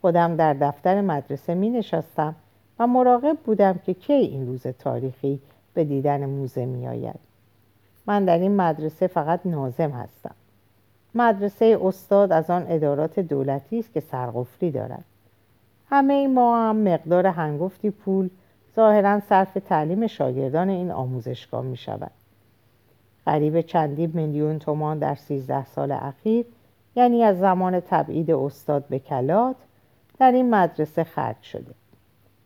خودم 0.00 0.36
در 0.36 0.54
دفتر 0.54 1.00
مدرسه 1.00 1.54
می 1.54 1.70
نشستم 1.70 2.34
و 2.78 2.86
مراقب 2.86 3.36
بودم 3.44 3.78
که 3.78 3.94
کی 3.94 4.12
این 4.12 4.46
روز 4.46 4.66
تاریخی 4.66 5.40
به 5.74 5.84
دیدن 5.84 6.26
موزه 6.26 6.66
می 6.66 6.88
آید. 6.88 7.20
من 8.06 8.24
در 8.24 8.38
این 8.38 8.56
مدرسه 8.56 9.06
فقط 9.06 9.40
نازم 9.44 9.90
هستم. 9.90 10.34
مدرسه 11.16 11.78
استاد 11.82 12.32
از 12.32 12.50
آن 12.50 12.66
ادارات 12.68 13.20
دولتی 13.20 13.78
است 13.78 13.92
که 13.92 14.00
سرقفلی 14.00 14.70
دارد. 14.70 15.04
همه 15.90 16.28
ما 16.28 16.68
هم 16.68 16.76
مقدار 16.76 17.26
هنگفتی 17.26 17.90
پول 17.90 18.30
ظاهرا 18.76 19.20
صرف 19.20 19.54
تعلیم 19.68 20.06
شاگردان 20.06 20.68
این 20.68 20.90
آموزشگاه 20.90 21.64
می 21.64 21.76
شود. 21.76 22.10
قریب 23.26 23.60
چندی 23.60 24.06
میلیون 24.06 24.58
تومان 24.58 24.98
در 24.98 25.14
سیزده 25.14 25.64
سال 25.64 25.92
اخیر 25.92 26.46
یعنی 26.96 27.22
از 27.22 27.38
زمان 27.38 27.80
تبعید 27.80 28.30
استاد 28.30 28.84
به 28.88 28.98
کلات 28.98 29.56
در 30.18 30.32
این 30.32 30.50
مدرسه 30.50 31.04
خرج 31.04 31.42
شده 31.42 31.74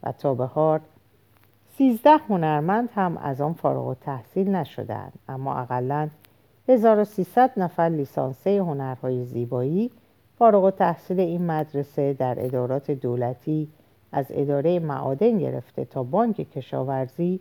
و 0.03 0.13
تا 0.13 0.35
به 0.35 0.47
حال 0.47 0.81
سیزده 1.77 2.17
هنرمند 2.17 2.89
هم 2.95 3.17
از 3.17 3.41
آن 3.41 3.53
فارغ 3.53 3.87
و 3.87 3.95
تحصیل 3.95 4.49
نشدند 4.49 5.13
اما 5.29 5.55
اقلا 5.55 6.09
1300 6.71 7.53
نفر 7.57 7.89
لیسانسه 7.89 8.59
هنرهای 8.59 9.25
زیبایی 9.25 9.91
فارغ 10.39 10.71
تحصیل 10.71 11.21
این 11.21 11.47
مدرسه 11.47 12.13
در 12.13 12.45
ادارات 12.45 12.91
دولتی 12.91 13.69
از 14.13 14.27
اداره 14.31 14.79
معادن 14.79 15.39
گرفته 15.39 15.85
تا 15.85 16.03
بانک 16.03 16.37
کشاورزی 16.37 17.41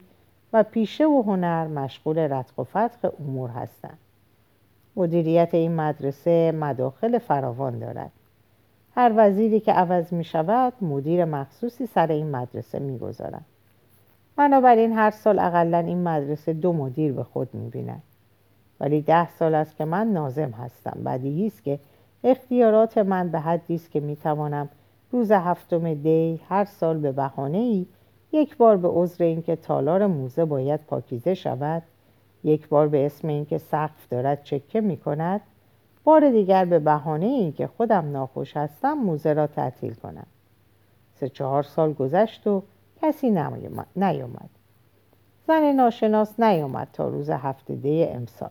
و 0.53 0.63
پیشه 0.63 1.07
و 1.07 1.21
هنر 1.21 1.67
مشغول 1.67 2.17
رتق 2.17 2.59
و 2.59 2.63
فتق 2.63 3.13
امور 3.19 3.49
هستند 3.49 3.97
مدیریت 4.95 5.49
این 5.53 5.75
مدرسه 5.75 6.51
مداخل 6.51 7.17
فراوان 7.17 7.79
دارد 7.79 8.11
هر 8.95 9.13
وزیری 9.15 9.59
که 9.59 9.73
عوض 9.73 10.13
می 10.13 10.23
شود 10.23 10.73
مدیر 10.81 11.25
مخصوصی 11.25 11.85
سر 11.85 12.11
این 12.11 12.31
مدرسه 12.31 12.79
می 12.79 12.97
گذارد. 12.97 13.45
بنابراین 14.35 14.93
هر 14.93 15.11
سال 15.11 15.39
اقلا 15.39 15.77
این 15.77 16.03
مدرسه 16.03 16.53
دو 16.53 16.73
مدیر 16.73 17.13
به 17.13 17.23
خود 17.23 17.53
می 17.53 17.69
بیند. 17.69 18.03
ولی 18.79 19.01
ده 19.01 19.29
سال 19.29 19.55
است 19.55 19.75
که 19.75 19.85
من 19.85 20.07
نازم 20.07 20.51
هستم. 20.51 21.03
بدیهی 21.05 21.47
است 21.47 21.63
که 21.63 21.79
اختیارات 22.23 22.97
من 22.97 23.29
به 23.29 23.39
حدی 23.39 23.75
است 23.75 23.91
که 23.91 23.99
می 23.99 24.15
توانم 24.15 24.69
روز 25.11 25.31
هفتم 25.31 25.93
دی 25.93 26.41
هر 26.49 26.65
سال 26.65 26.97
به 26.97 27.11
بهانه 27.11 27.57
ای 27.57 27.85
یک 28.31 28.57
بار 28.57 28.77
به 28.77 28.87
عذر 28.87 29.23
اینکه 29.23 29.55
تالار 29.55 30.07
موزه 30.07 30.45
باید 30.45 30.79
پاکیزه 30.79 31.33
شود 31.33 31.83
یک 32.43 32.67
بار 32.67 32.87
به 32.87 33.05
اسم 33.05 33.27
اینکه 33.27 33.57
سقف 33.57 34.07
دارد 34.09 34.43
چکه 34.43 34.81
می 34.81 34.97
کند 34.97 35.41
بار 36.03 36.31
دیگر 36.31 36.65
به 36.65 36.79
بهانه 36.79 37.25
اینکه 37.25 37.67
خودم 37.67 38.11
ناخوش 38.11 38.57
هستم 38.57 38.93
موزه 38.93 39.33
را 39.33 39.47
تعطیل 39.47 39.93
کنم. 39.93 40.27
سه 41.13 41.29
چهار 41.29 41.63
سال 41.63 41.93
گذشت 41.93 42.47
و 42.47 42.63
کسی 43.01 43.29
نیامد 43.95 44.49
زن 45.47 45.71
ناشناس 45.71 46.39
نیامد 46.39 46.87
تا 46.93 47.07
روز 47.07 47.29
هفته 47.29 47.75
دی 47.75 48.03
امسال. 48.03 48.49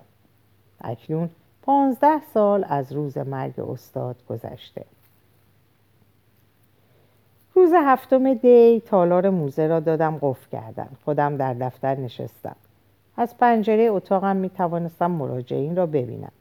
اکنون 0.81 1.31
پانزده 1.62 2.21
سال 2.35 2.64
از 2.69 2.93
روز 2.93 3.19
مرگ 3.19 3.61
استاد 3.61 4.17
گذشته. 4.29 4.85
روز 7.55 7.73
هفتم 7.75 8.35
دی 8.35 8.83
تالار 8.87 9.31
موزه 9.31 9.67
را 9.67 9.81
دادم 9.81 10.19
قفل 10.23 10.51
کردم. 10.51 10.88
خودم 11.05 11.37
در 11.37 11.55
دفتر 11.55 11.95
نشستم. 11.95 12.57
از 13.17 13.38
پنجره 13.38 13.83
اتاقم 13.83 14.37
می 14.37 14.51
توانستم 14.51 15.11
مراجعین 15.11 15.77
را 15.77 15.87
ببینم. 15.87 16.33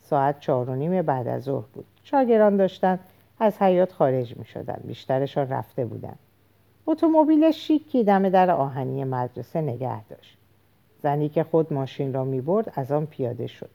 ساعت 0.00 0.40
چهار 0.40 0.70
و 0.70 0.74
نیم 0.74 1.02
بعد 1.02 1.28
از 1.28 1.42
ظهر 1.42 1.64
بود. 1.74 1.84
شاگران 2.02 2.56
داشتن 2.56 2.98
از 3.40 3.62
حیات 3.62 3.92
خارج 3.92 4.36
می 4.36 4.44
شدن. 4.44 4.80
بیشترشان 4.84 5.48
رفته 5.48 5.84
بودن. 5.84 6.14
اتومبیل 6.86 7.50
شیکی 7.50 8.04
دم 8.04 8.28
در 8.28 8.50
آهنی 8.50 9.04
مدرسه 9.04 9.60
نگه 9.60 10.04
داشت. 10.04 10.38
زنی 11.04 11.28
که 11.28 11.44
خود 11.44 11.72
ماشین 11.72 12.12
را 12.12 12.24
می 12.24 12.40
برد 12.40 12.72
از 12.74 12.92
آن 12.92 13.06
پیاده 13.06 13.46
شد. 13.46 13.70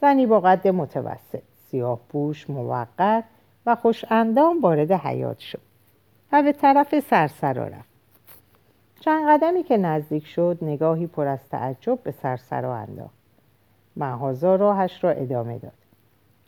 زنی 0.00 0.26
با 0.26 0.40
قد 0.40 0.68
متوسط 0.68 1.42
سیاه 1.70 2.00
پوش 2.08 2.50
موقر 2.50 3.22
و 3.66 3.74
خوش 3.74 4.04
اندام 4.10 4.60
وارد 4.60 4.92
حیات 4.92 5.38
شد 5.38 5.60
و 6.32 6.42
به 6.42 6.52
طرف 6.52 7.00
سرسرا 7.00 7.66
رفت. 7.66 7.88
چند 9.00 9.28
قدمی 9.28 9.62
که 9.62 9.76
نزدیک 9.76 10.26
شد 10.26 10.58
نگاهی 10.62 11.06
پر 11.06 11.26
از 11.26 11.48
تعجب 11.48 12.02
به 12.02 12.10
سرسرا 12.10 12.76
انداخت. 12.76 13.14
محازا 13.96 14.56
راهش 14.56 15.04
را 15.04 15.10
ادامه 15.10 15.58
داد. 15.58 15.72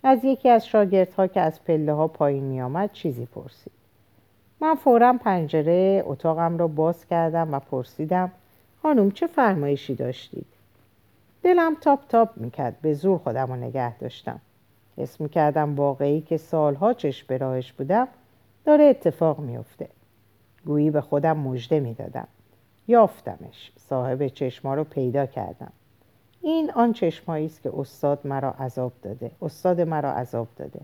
از 0.02 0.24
یکی 0.24 0.48
از 0.48 0.66
شاگردها 0.66 1.26
که 1.26 1.40
از 1.40 1.64
پله 1.64 1.92
ها 1.92 2.08
پایین 2.08 2.44
می 2.44 2.62
آمد 2.62 2.92
چیزی 2.92 3.26
پرسید. 3.26 3.72
من 4.60 4.74
فورا 4.74 5.12
پنجره 5.12 6.02
اتاقم 6.06 6.58
را 6.58 6.68
باز 6.68 7.06
کردم 7.06 7.54
و 7.54 7.58
پرسیدم 7.58 8.32
خانم 8.84 9.10
چه 9.10 9.26
فرمایشی 9.26 9.94
داشتید؟ 9.94 10.46
دلم 11.42 11.74
تاپ 11.80 12.08
تاپ 12.08 12.30
می‌کرد 12.36 12.80
به 12.80 12.94
زور 12.94 13.18
خودم 13.18 13.46
رو 13.46 13.56
نگه 13.56 13.98
داشتم. 13.98 14.40
حس 14.96 15.20
می‌کردم 15.20 15.76
واقعی 15.76 16.20
که 16.20 16.36
سالها 16.36 16.92
چشم 16.92 17.26
به 17.28 17.38
راهش 17.38 17.72
بودم 17.72 18.08
داره 18.64 18.84
اتفاق 18.84 19.38
میفته 19.38 19.88
گویی 20.66 20.90
به 20.90 21.00
خودم 21.00 21.36
مژده 21.36 21.80
می‌دادم. 21.80 22.28
یافتمش. 22.88 23.72
صاحب 23.76 24.28
چشما 24.28 24.74
رو 24.74 24.84
پیدا 24.84 25.26
کردم. 25.26 25.72
این 26.42 26.70
آن 26.70 26.92
چشمایی 26.92 27.46
است 27.46 27.62
که 27.62 27.70
استاد 27.78 28.26
مرا 28.26 28.50
عذاب 28.50 28.92
داده. 29.02 29.30
استاد 29.42 29.80
مرا 29.80 30.12
عذاب 30.12 30.48
داده. 30.56 30.80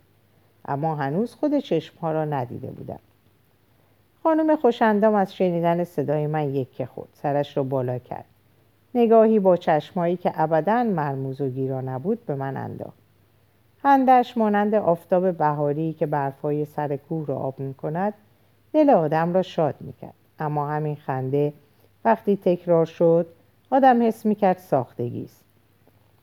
اما 0.64 0.94
هنوز 0.94 1.34
خود 1.34 1.58
چشمها 1.58 2.12
را 2.12 2.24
ندیده 2.24 2.70
بودم. 2.70 3.00
خانم 4.22 4.56
خوشندام 4.56 5.14
از 5.14 5.35
شنیدن 5.35 5.85
صدای 5.85 6.26
من 6.26 6.54
یکه 6.54 6.87
خود 6.87 7.09
سرش 7.12 7.56
را 7.56 7.62
بالا 7.62 7.98
کرد. 7.98 8.24
نگاهی 8.94 9.38
با 9.38 9.56
چشمایی 9.56 10.16
که 10.16 10.33
ابدا 10.35 10.85
مرموز 10.85 11.40
و 11.40 11.48
گیرا 11.48 11.80
نبود 11.80 12.26
به 12.26 12.35
من 12.35 12.56
انداخت. 12.56 12.98
خندش 13.83 14.38
مانند 14.38 14.74
آفتاب 14.74 15.33
بهاری 15.33 15.92
که 15.92 16.06
برفای 16.06 16.64
سر 16.64 16.96
کوه 16.96 17.26
را 17.26 17.37
آب 17.37 17.61
می 17.61 17.74
کند 17.74 18.14
دل 18.72 18.90
آدم 18.90 19.35
را 19.35 19.42
شاد 19.42 19.74
می 19.80 19.92
کرد. 19.92 20.14
اما 20.38 20.68
همین 20.68 20.96
خنده 20.96 21.52
وقتی 22.04 22.37
تکرار 22.37 22.87
شد 22.87 23.26
آدم 23.70 24.02
حس 24.02 24.26
می 24.26 24.35
کرد 24.35 24.59
ساختگی 24.59 25.24
است. 25.24 25.44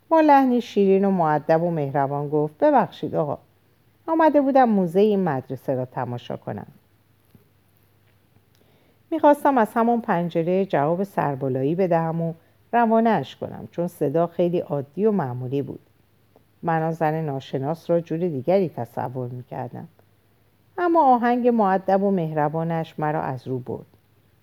با 0.09 0.21
لحنی 0.21 0.61
شیرین 0.61 1.05
و 1.05 1.11
معدب 1.11 1.63
و 1.63 1.71
مهربان 1.71 2.29
گفت 2.29 2.57
ببخشید 2.57 3.15
آقا 3.15 3.37
آمده 4.07 4.41
بودم 4.41 4.69
موزه 4.69 4.99
این 4.99 5.23
مدرسه 5.23 5.75
را 5.75 5.85
تماشا 5.85 6.37
کنم. 6.37 6.67
می‌خواستم 9.11 9.57
از 9.57 9.73
همون 9.73 10.01
پنجره 10.01 10.65
جواب 10.65 11.03
سربالایی 11.03 11.75
بدهم 11.75 12.21
و 12.21 12.33
روانهاش 12.73 13.35
کنم 13.35 13.67
چون 13.71 13.87
صدا 13.87 14.27
خیلی 14.27 14.59
عادی 14.59 15.05
و 15.05 15.11
معمولی 15.11 15.61
بود. 15.61 15.79
من 16.63 16.91
زن 16.91 17.21
ناشناس 17.25 17.89
را 17.89 17.99
جور 17.99 18.19
دیگری 18.19 18.69
تصور 18.69 19.29
می‌کردم. 19.29 19.87
اما 20.77 21.15
آهنگ 21.15 21.47
معدب 21.47 22.03
و 22.03 22.11
مهربانش 22.11 22.99
مرا 22.99 23.21
از 23.21 23.47
رو 23.47 23.59
برد. 23.59 23.85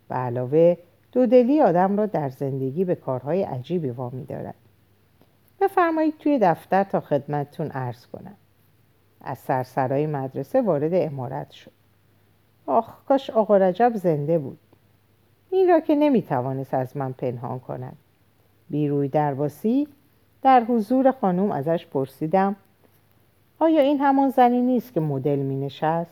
به 0.09 0.15
علاوه 0.15 0.77
دودلی 1.13 1.61
آدم 1.61 1.97
را 1.97 2.07
در 2.07 2.29
زندگی 2.29 2.85
به 2.85 2.95
کارهای 2.95 3.43
عجیبی 3.43 3.91
وامی 3.91 4.25
دارد. 4.25 4.55
بفرمایید 5.61 6.19
توی 6.19 6.39
دفتر 6.39 6.85
تا 6.85 7.01
خدمتتون 7.01 7.71
عرض 7.71 8.07
کنم. 8.07 8.35
از 9.21 9.39
سرسرای 9.39 10.07
مدرسه 10.07 10.63
وارد 10.63 10.91
امارت 10.95 11.51
شد. 11.51 11.71
آخ 12.67 13.05
کاش 13.09 13.31
آقا 13.31 13.57
رجب 13.57 13.93
زنده 13.95 14.39
بود. 14.39 14.59
این 15.51 15.69
را 15.69 15.81
که 15.81 15.95
نمی‌توانست 15.95 16.75
از 16.75 16.97
من 16.97 17.13
پنهان 17.13 17.59
کند. 17.59 17.97
بیروی 18.71 19.09
درباسی 19.09 19.89
در 20.43 20.65
حضور 20.65 21.13
خانم 21.13 21.51
ازش 21.51 21.87
پرسیدم 21.87 22.57
آیا 23.59 23.81
این 23.81 24.01
همان 24.01 24.31
زنی 24.31 24.61
نیست 24.61 24.93
که 24.93 25.01
مدل 25.01 25.39
می 25.39 25.57
نشست؟ 25.57 26.11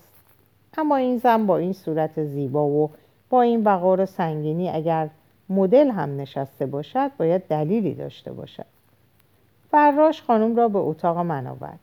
اما 0.78 0.96
این 0.96 1.18
زن 1.18 1.46
با 1.46 1.56
این 1.56 1.72
صورت 1.72 2.24
زیبا 2.24 2.66
و 2.66 2.90
با 3.30 3.42
این 3.42 3.64
وقار 3.64 4.00
و 4.00 4.06
سنگینی 4.06 4.70
اگر 4.70 5.08
مدل 5.48 5.90
هم 5.90 6.16
نشسته 6.16 6.66
باشد 6.66 7.10
باید 7.18 7.42
دلیلی 7.42 7.94
داشته 7.94 8.32
باشد. 8.32 8.66
فراش 9.70 10.22
خانم 10.22 10.56
را 10.56 10.68
به 10.68 10.78
اتاق 10.78 11.18
من 11.18 11.46
آورد. 11.46 11.78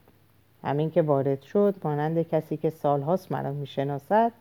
همین 0.64 0.92
که 0.92 1.02
وارد 1.02 1.42
شد 1.42 1.76
مانند 1.84 2.22
کسی 2.22 2.58
که 2.58 2.70
سالهاست 2.70 3.32
مرا 3.32 3.52
می‌شناسد 3.52 4.32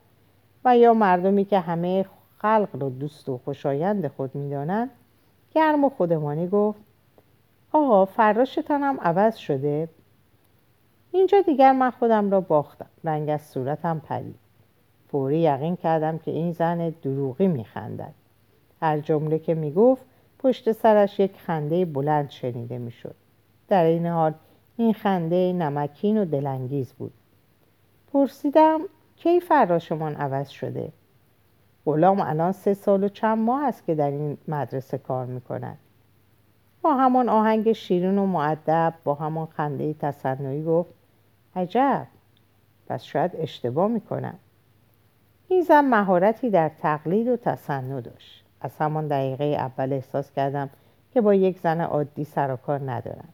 و 0.65 0.77
یا 0.79 0.95
مردمی 0.95 1.45
که 1.45 1.59
همه 1.59 2.05
خلق 2.39 2.69
را 2.81 2.89
دوست 2.89 3.29
و 3.29 3.39
خوشایند 3.39 4.09
خود 4.09 4.35
می‌دانند 4.35 4.91
گرم 5.55 5.85
و 5.85 5.89
خودمانی 5.89 6.49
گفت 6.49 6.81
آقا 7.73 8.05
فراشتان 8.05 8.83
هم 8.83 9.01
عوض 9.01 9.37
شده. 9.37 9.89
اینجا 11.13 11.41
دیگر 11.41 11.73
من 11.73 11.91
خودم 11.91 12.31
را 12.31 12.41
باختم. 12.41 12.87
رنگ 13.05 13.29
از 13.29 13.43
صورتم 13.43 13.99
پرید 13.99 14.35
فوری 15.09 15.39
یقین 15.39 15.77
کردم 15.77 16.19
که 16.19 16.31
این 16.31 16.53
زن 16.53 16.95
دروغی 17.03 17.49
میخندد. 17.49 18.15
هر 18.83 19.01
جمله 19.01 19.39
که 19.39 19.55
می‌گفت 19.55 20.05
پشت 20.39 20.73
سرش 20.73 21.21
یک 21.21 21.41
خنده 21.41 21.85
بلند 21.85 22.31
شنیده 22.31 22.79
می‌شد. 22.79 23.15
در 23.69 23.85
این 23.85 24.07
حال 24.07 24.35
این 24.77 24.93
خنده 24.93 25.53
نمکین 25.53 26.19
و 26.19 26.25
دلانگیز 26.25 26.93
بود. 26.93 27.13
پرسیدم 28.13 28.81
کی 29.19 29.41
فراشمان 29.41 30.15
عوض 30.15 30.49
شده؟ 30.49 30.93
غلام 31.87 32.21
الان 32.21 32.53
سه 32.53 32.75
سال 32.75 33.05
و 33.05 33.09
چند 33.09 33.39
ماه 33.39 33.65
است 33.65 33.85
که 33.85 33.95
در 33.95 34.11
این 34.11 34.39
مدرسه 34.49 34.99
کار 34.99 35.27
می‌کند. 35.27 35.79
با 36.83 36.95
همان 36.95 37.29
آهنگ 37.29 37.73
شیرین 37.73 38.19
و 38.19 38.27
معدب 38.27 38.95
با 39.05 39.15
همان 39.15 39.47
خنده 39.47 39.95
تصنعی 39.95 40.65
گفت 40.65 40.91
عجب! 41.57 42.07
پس 42.89 43.03
شاید 43.03 43.31
اشتباه 43.35 43.89
می‌کنم. 43.89 44.39
این 45.49 45.63
زن 45.63 45.85
مهارتی 45.85 46.51
در 46.51 46.69
تقلید 46.69 47.29
و 47.29 47.37
تصنع 47.37 48.01
داشت. 48.01 48.45
از 48.61 48.77
همان 48.79 49.09
دقیقه 49.09 49.45
اول 49.45 49.93
احساس 49.93 50.33
کردم 50.33 50.71
که 51.13 51.21
با 51.21 51.35
یک 51.35 51.59
زن 51.59 51.81
عادی 51.81 52.25
سر 52.25 52.51
و 52.51 52.57
کار 52.57 52.91
ندارم. 52.91 53.29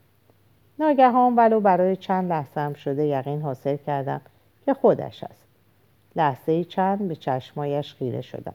ناگهان 0.78 1.36
ولو 1.36 1.60
برای 1.60 1.96
چند 1.96 2.30
لحظه 2.32 2.60
هم 2.60 2.74
شده 2.74 3.06
یقین 3.06 3.42
حاصل 3.42 3.76
کردم 3.76 4.20
که 4.64 4.74
خودش 4.74 5.24
است. 5.24 5.43
لحظه 6.16 6.64
چند 6.64 7.08
به 7.08 7.16
چشمایش 7.16 7.94
خیره 7.94 8.20
شدم. 8.20 8.54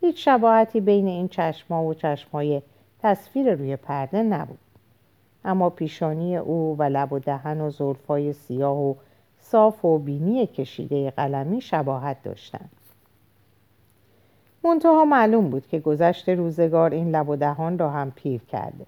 هیچ 0.00 0.24
شباهتی 0.24 0.80
بین 0.80 1.06
این 1.06 1.28
چشما 1.28 1.84
و 1.84 1.94
چشمای 1.94 2.62
تصویر 3.02 3.54
روی 3.54 3.76
پرده 3.76 4.22
نبود. 4.22 4.58
اما 5.44 5.70
پیشانی 5.70 6.36
او 6.36 6.76
و 6.78 6.82
لب 6.82 7.12
و 7.12 7.18
دهن 7.18 7.60
و 7.60 7.70
زلفای 7.70 8.32
سیاه 8.32 8.78
و 8.78 8.94
صاف 9.40 9.84
و 9.84 9.98
بینی 9.98 10.46
کشیده 10.46 11.10
قلمی 11.10 11.60
شباهت 11.60 12.22
داشتند. 12.22 12.70
منتها 14.64 15.04
معلوم 15.04 15.50
بود 15.50 15.66
که 15.66 15.78
گذشت 15.78 16.28
روزگار 16.28 16.90
این 16.90 17.10
لب 17.10 17.28
و 17.28 17.36
دهان 17.36 17.78
را 17.78 17.90
هم 17.90 18.10
پیر 18.10 18.40
کرده. 18.40 18.86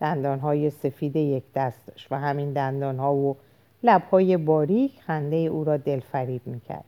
دندانهای 0.00 0.70
سفید 0.70 1.16
یک 1.16 1.44
دست 1.54 1.86
داشت 1.86 2.12
و 2.12 2.18
همین 2.18 2.52
دندانها 2.52 3.14
و 3.14 3.36
لبهای 3.82 4.36
باریک 4.36 5.00
خنده 5.00 5.36
او 5.36 5.64
را 5.64 5.76
دلفریب 5.76 6.40
می‌کرد. 6.46 6.84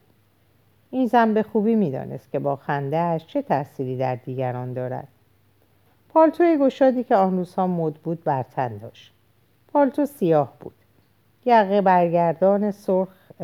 این 0.91 1.07
زن 1.07 1.35
به 1.35 1.43
خوبی 1.43 1.75
می‌دانست 1.75 2.31
که 2.31 2.39
با 2.39 2.57
خندهاش 2.57 3.27
چه 3.27 3.43
تأثیری 3.43 3.97
در 3.97 4.15
دیگران 4.15 4.73
دارد. 4.73 5.09
پالتوی 6.09 6.59
گشادی 6.61 7.05
که 7.05 7.17
آن 7.17 7.37
روزها 7.37 7.67
مد 7.67 7.95
بود 7.95 8.25
بر 8.25 8.43
تن 8.43 8.77
داشت. 8.79 9.13
پالتو 9.73 10.07
سیاه 10.07 10.53
بود. 10.61 10.75
یقه 11.45 11.81
برگردان 11.81 12.71
سرخ 12.71 13.09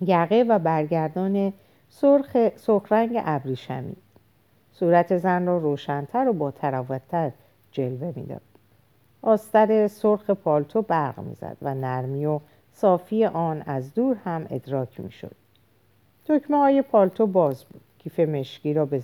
یقه 0.00 0.44
و 0.48 0.58
برگردان 0.58 1.52
سرخ 1.88 2.48
سرخ 2.56 2.92
رنگ 2.92 3.22
ابریشمی. 3.24 3.96
صورت 4.72 5.16
زن 5.16 5.46
را 5.46 5.58
روشنتر 5.58 6.28
و 6.28 6.32
با 6.32 6.50
تراوتتر 6.50 7.30
جلوه 7.72 8.12
می‌داد. 8.16 8.40
آستر 9.22 9.88
سرخ 9.88 10.30
پالتو 10.30 10.82
برق 10.82 11.20
می‌زد 11.20 11.56
و 11.62 11.74
نرمی 11.74 12.26
و 12.26 12.40
صافی 12.72 13.24
آن 13.24 13.62
از 13.66 13.94
دور 13.94 14.16
هم 14.24 14.46
ادراک 14.50 15.00
می‌شد. 15.00 15.34
دکمه 16.26 16.56
های 16.56 16.82
پالتو 16.82 17.26
باز 17.26 17.64
بود. 17.64 17.80
کیف 17.98 18.20
مشکی 18.20 18.74
را 18.74 18.86
به 18.86 19.02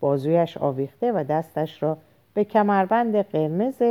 بازویش 0.00 0.56
آویخته 0.56 1.12
و 1.12 1.24
دستش 1.24 1.82
را 1.82 1.98
به 2.34 2.44
کمربند 2.44 3.16
قرمز 3.16 3.82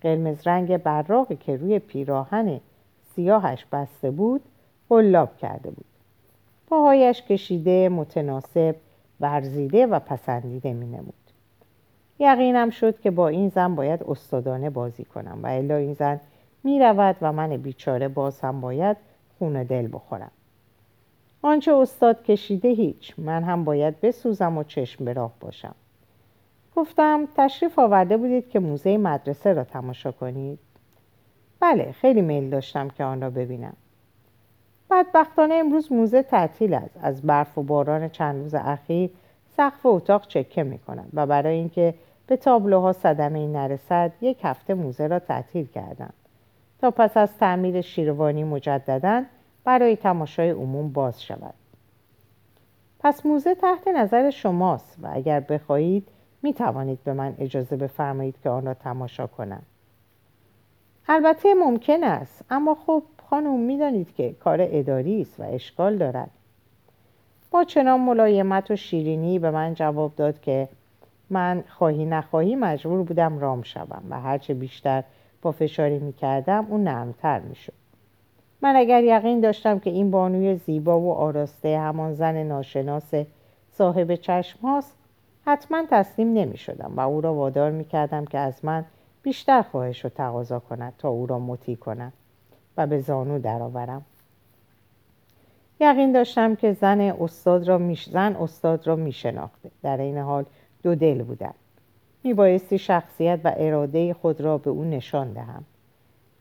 قرمز 0.00 0.46
رنگ 0.46 0.76
براقی 0.76 1.36
که 1.36 1.56
روی 1.56 1.78
پیراهن 1.78 2.60
سیاهش 3.14 3.66
بسته 3.72 4.10
بود 4.10 4.42
قلاب 4.88 5.36
کرده 5.36 5.70
بود. 5.70 5.84
پاهایش 6.68 7.22
کشیده 7.22 7.88
متناسب 7.88 8.76
ورزیده 9.20 9.86
و 9.86 9.98
پسندیده 9.98 10.72
می 10.72 10.86
نمود. 10.86 11.14
یقینم 12.18 12.70
شد 12.70 13.00
که 13.00 13.10
با 13.10 13.28
این 13.28 13.48
زن 13.48 13.74
باید 13.74 14.02
استادانه 14.02 14.70
بازی 14.70 15.04
کنم 15.04 15.40
و 15.42 15.46
الا 15.46 15.76
این 15.76 15.94
زن 15.94 16.20
می 16.64 16.80
رود 16.80 17.16
و 17.20 17.32
من 17.32 17.56
بیچاره 17.56 18.08
باز 18.08 18.40
هم 18.40 18.60
باید 18.60 18.96
خون 19.38 19.62
دل 19.62 19.88
بخورم. 19.92 20.30
آنچه 21.42 21.74
استاد 21.74 22.22
کشیده 22.22 22.68
هیچ 22.68 23.14
من 23.18 23.42
هم 23.42 23.64
باید 23.64 24.00
بسوزم 24.00 24.58
و 24.58 24.64
چشم 24.64 25.04
به 25.04 25.12
راه 25.12 25.32
باشم. 25.40 25.74
گفتم 26.76 27.28
تشریف 27.36 27.78
آورده 27.78 28.16
بودید 28.16 28.48
که 28.48 28.60
موزه 28.60 28.98
مدرسه 28.98 29.52
را 29.52 29.64
تماشا 29.64 30.12
کنید؟ 30.12 30.58
بله 31.60 31.92
خیلی 31.92 32.22
میل 32.22 32.50
داشتم 32.50 32.88
که 32.88 33.04
آن 33.04 33.20
را 33.20 33.30
ببینم. 33.30 33.76
بدبختانه 34.90 35.54
امروز 35.54 35.92
موزه 35.92 36.22
تعطیل 36.22 36.74
است. 36.74 36.98
از 37.02 37.22
برف 37.22 37.58
و 37.58 37.62
باران 37.62 38.08
چند 38.08 38.42
روز 38.42 38.54
اخیر 38.54 39.10
سقف 39.56 39.86
اتاق 39.86 40.26
چکه 40.26 40.62
می 40.62 40.78
کند 40.78 41.10
و 41.14 41.26
برای 41.26 41.54
اینکه 41.54 41.94
به 42.26 42.36
تابلوها 42.36 42.92
صدمه 42.92 43.38
ای 43.38 43.46
نرسد 43.46 44.12
یک 44.20 44.38
هفته 44.42 44.74
موزه 44.74 45.06
را 45.06 45.18
تعطیل 45.18 45.66
کردم. 45.66 46.12
تا 46.80 46.90
پس 46.90 47.16
از 47.16 47.36
تعمیر 47.36 47.80
شیروانی 47.80 48.44
مجددا 48.44 49.22
برای 49.64 49.96
تماشای 49.96 50.50
عموم 50.50 50.92
باز 50.92 51.22
شود. 51.22 51.54
پس 53.00 53.26
موزه 53.26 53.54
تحت 53.54 53.88
نظر 53.88 54.30
شماست 54.30 54.96
و 55.02 55.08
اگر 55.12 55.40
بخواهید 55.40 56.08
می 56.42 56.54
توانید 56.54 57.04
به 57.04 57.12
من 57.12 57.34
اجازه 57.38 57.76
بفرمایید 57.76 58.34
که 58.42 58.50
آن 58.50 58.66
را 58.66 58.74
تماشا 58.74 59.26
کنم. 59.26 59.62
البته 61.08 61.54
ممکن 61.54 62.04
است 62.04 62.44
اما 62.50 62.74
خب 62.86 63.02
خانم 63.30 63.60
می‌دانید 63.60 64.14
که 64.14 64.32
کار 64.32 64.58
اداری 64.60 65.20
است 65.20 65.40
و 65.40 65.42
اشکال 65.42 65.96
دارد. 65.96 66.30
با 67.50 67.64
چنان 67.64 68.00
ملایمت 68.00 68.70
و 68.70 68.76
شیرینی 68.76 69.38
به 69.38 69.50
من 69.50 69.74
جواب 69.74 70.14
داد 70.16 70.40
که 70.40 70.68
من 71.30 71.64
خواهی 71.68 72.04
نخواهی 72.04 72.56
مجبور 72.56 73.02
بودم 73.02 73.38
رام 73.38 73.62
شوم 73.62 74.02
و 74.10 74.20
هرچه 74.20 74.54
بیشتر 74.54 75.04
با 75.42 75.52
فشاری 75.52 75.98
می 75.98 76.12
کردم 76.12 76.66
اون 76.70 76.84
نرمتر 76.84 77.40
می 77.40 77.54
شد. 77.54 77.72
من 78.62 78.76
اگر 78.76 79.02
یقین 79.04 79.40
داشتم 79.40 79.78
که 79.78 79.90
این 79.90 80.10
بانوی 80.10 80.56
زیبا 80.56 81.00
و 81.00 81.12
آراسته 81.12 81.78
همان 81.78 82.14
زن 82.14 82.42
ناشناس 82.42 83.14
صاحب 83.70 84.14
چشم 84.14 84.58
هاست 84.62 84.96
حتما 85.46 85.84
تسلیم 85.90 86.32
نمی 86.32 86.56
شدم 86.56 86.92
و 86.96 87.00
او 87.00 87.20
را 87.20 87.34
وادار 87.34 87.70
می 87.70 87.84
کردم 87.84 88.24
که 88.24 88.38
از 88.38 88.64
من 88.64 88.84
بیشتر 89.22 89.62
خواهش 89.62 90.04
و 90.04 90.08
تقاضا 90.08 90.58
کند 90.58 90.92
تا 90.98 91.08
او 91.08 91.26
را 91.26 91.38
مطیع 91.38 91.76
کنم 91.76 92.12
و 92.76 92.86
به 92.86 92.98
زانو 92.98 93.38
درآورم. 93.38 94.04
یقین 95.80 96.12
داشتم 96.12 96.54
که 96.54 96.72
زن 96.72 97.00
استاد 97.00 97.68
را 97.68 97.78
میش... 97.78 98.08
زن 98.08 98.36
استاد 98.36 98.86
را 98.86 98.96
می 98.96 99.12
شناخته. 99.12 99.70
در 99.82 99.96
این 99.96 100.18
حال 100.18 100.44
دو 100.82 100.94
دل 100.94 101.22
بودم. 101.22 101.54
می 102.24 102.34
بایستی 102.34 102.78
شخصیت 102.78 103.40
و 103.44 103.52
اراده 103.56 104.14
خود 104.14 104.40
را 104.40 104.58
به 104.58 104.70
او 104.70 104.84
نشان 104.84 105.32
دهم. 105.32 105.64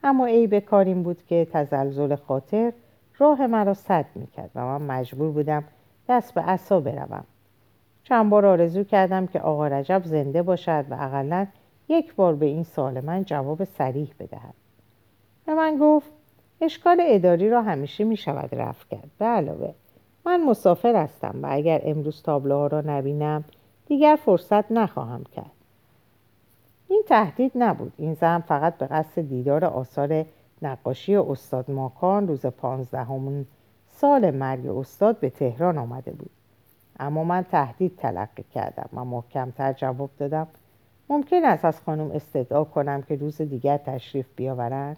اما 0.03 0.25
عیب 0.25 0.59
کار 0.59 0.85
این 0.85 1.03
بود 1.03 1.25
که 1.25 1.47
تزلزل 1.51 2.15
خاطر 2.15 2.73
راه 3.17 3.47
مرا 3.47 3.73
سد 3.73 4.05
می 4.15 4.27
کرد 4.27 4.51
و 4.55 4.65
من 4.65 4.81
مجبور 4.81 5.31
بودم 5.31 5.63
دست 6.09 6.33
به 6.33 6.41
عصا 6.41 6.79
بروم. 6.79 7.23
چند 8.03 8.29
بار 8.29 8.45
آرزو 8.45 8.83
کردم 8.83 9.27
که 9.27 9.39
آقا 9.39 9.67
رجب 9.67 10.01
زنده 10.05 10.41
باشد 10.41 10.85
و 10.89 10.93
اقلا 10.93 11.47
یک 11.89 12.15
بار 12.15 12.35
به 12.35 12.45
این 12.45 12.63
سال 12.63 13.05
من 13.05 13.23
جواب 13.23 13.63
سریح 13.63 14.13
بدهد. 14.19 14.53
به 15.45 15.53
من 15.53 15.77
گفت 15.77 16.11
اشکال 16.61 17.01
اداری 17.05 17.49
را 17.49 17.61
همیشه 17.61 18.03
می 18.03 18.17
شود 18.17 18.55
رفت 18.55 18.89
کرد 18.89 19.09
به 19.19 19.25
علاوه 19.25 19.73
من 20.25 20.43
مسافر 20.43 20.95
هستم 20.95 21.39
و 21.43 21.47
اگر 21.49 21.81
امروز 21.83 22.23
تابلوها 22.23 22.67
را 22.67 22.81
نبینم 22.81 23.43
دیگر 23.85 24.19
فرصت 24.25 24.71
نخواهم 24.71 25.23
کرد 25.23 25.51
این 26.89 27.03
تهدید 27.07 27.51
نبود. 27.55 27.93
این 27.97 28.13
زن 28.13 28.39
فقط 28.39 28.77
به 28.77 28.87
قصد 28.87 29.21
دیدار 29.21 29.65
آثار 29.65 30.25
نقاشی 30.61 31.15
استاد 31.15 31.71
ماکان 31.71 32.27
روز 32.27 32.45
پانزدهمون 32.45 33.45
سال 33.89 34.31
مرگ 34.31 34.67
استاد 34.67 35.19
به 35.19 35.29
تهران 35.29 35.77
آمده 35.77 36.11
بود. 36.11 36.29
اما 36.99 37.23
من 37.23 37.43
تهدید 37.43 37.95
تلقی 37.97 38.43
کردم. 38.53 38.89
و 38.93 39.05
محکمتر 39.05 39.73
جواب 39.73 40.09
دادم. 40.17 40.47
ممکن 41.09 41.45
است 41.45 41.65
از 41.65 41.81
خانم 41.81 42.11
استدعا 42.11 42.63
کنم 42.63 43.01
که 43.01 43.15
روز 43.15 43.41
دیگر 43.41 43.77
تشریف 43.77 44.25
بیاورند؟ 44.35 44.97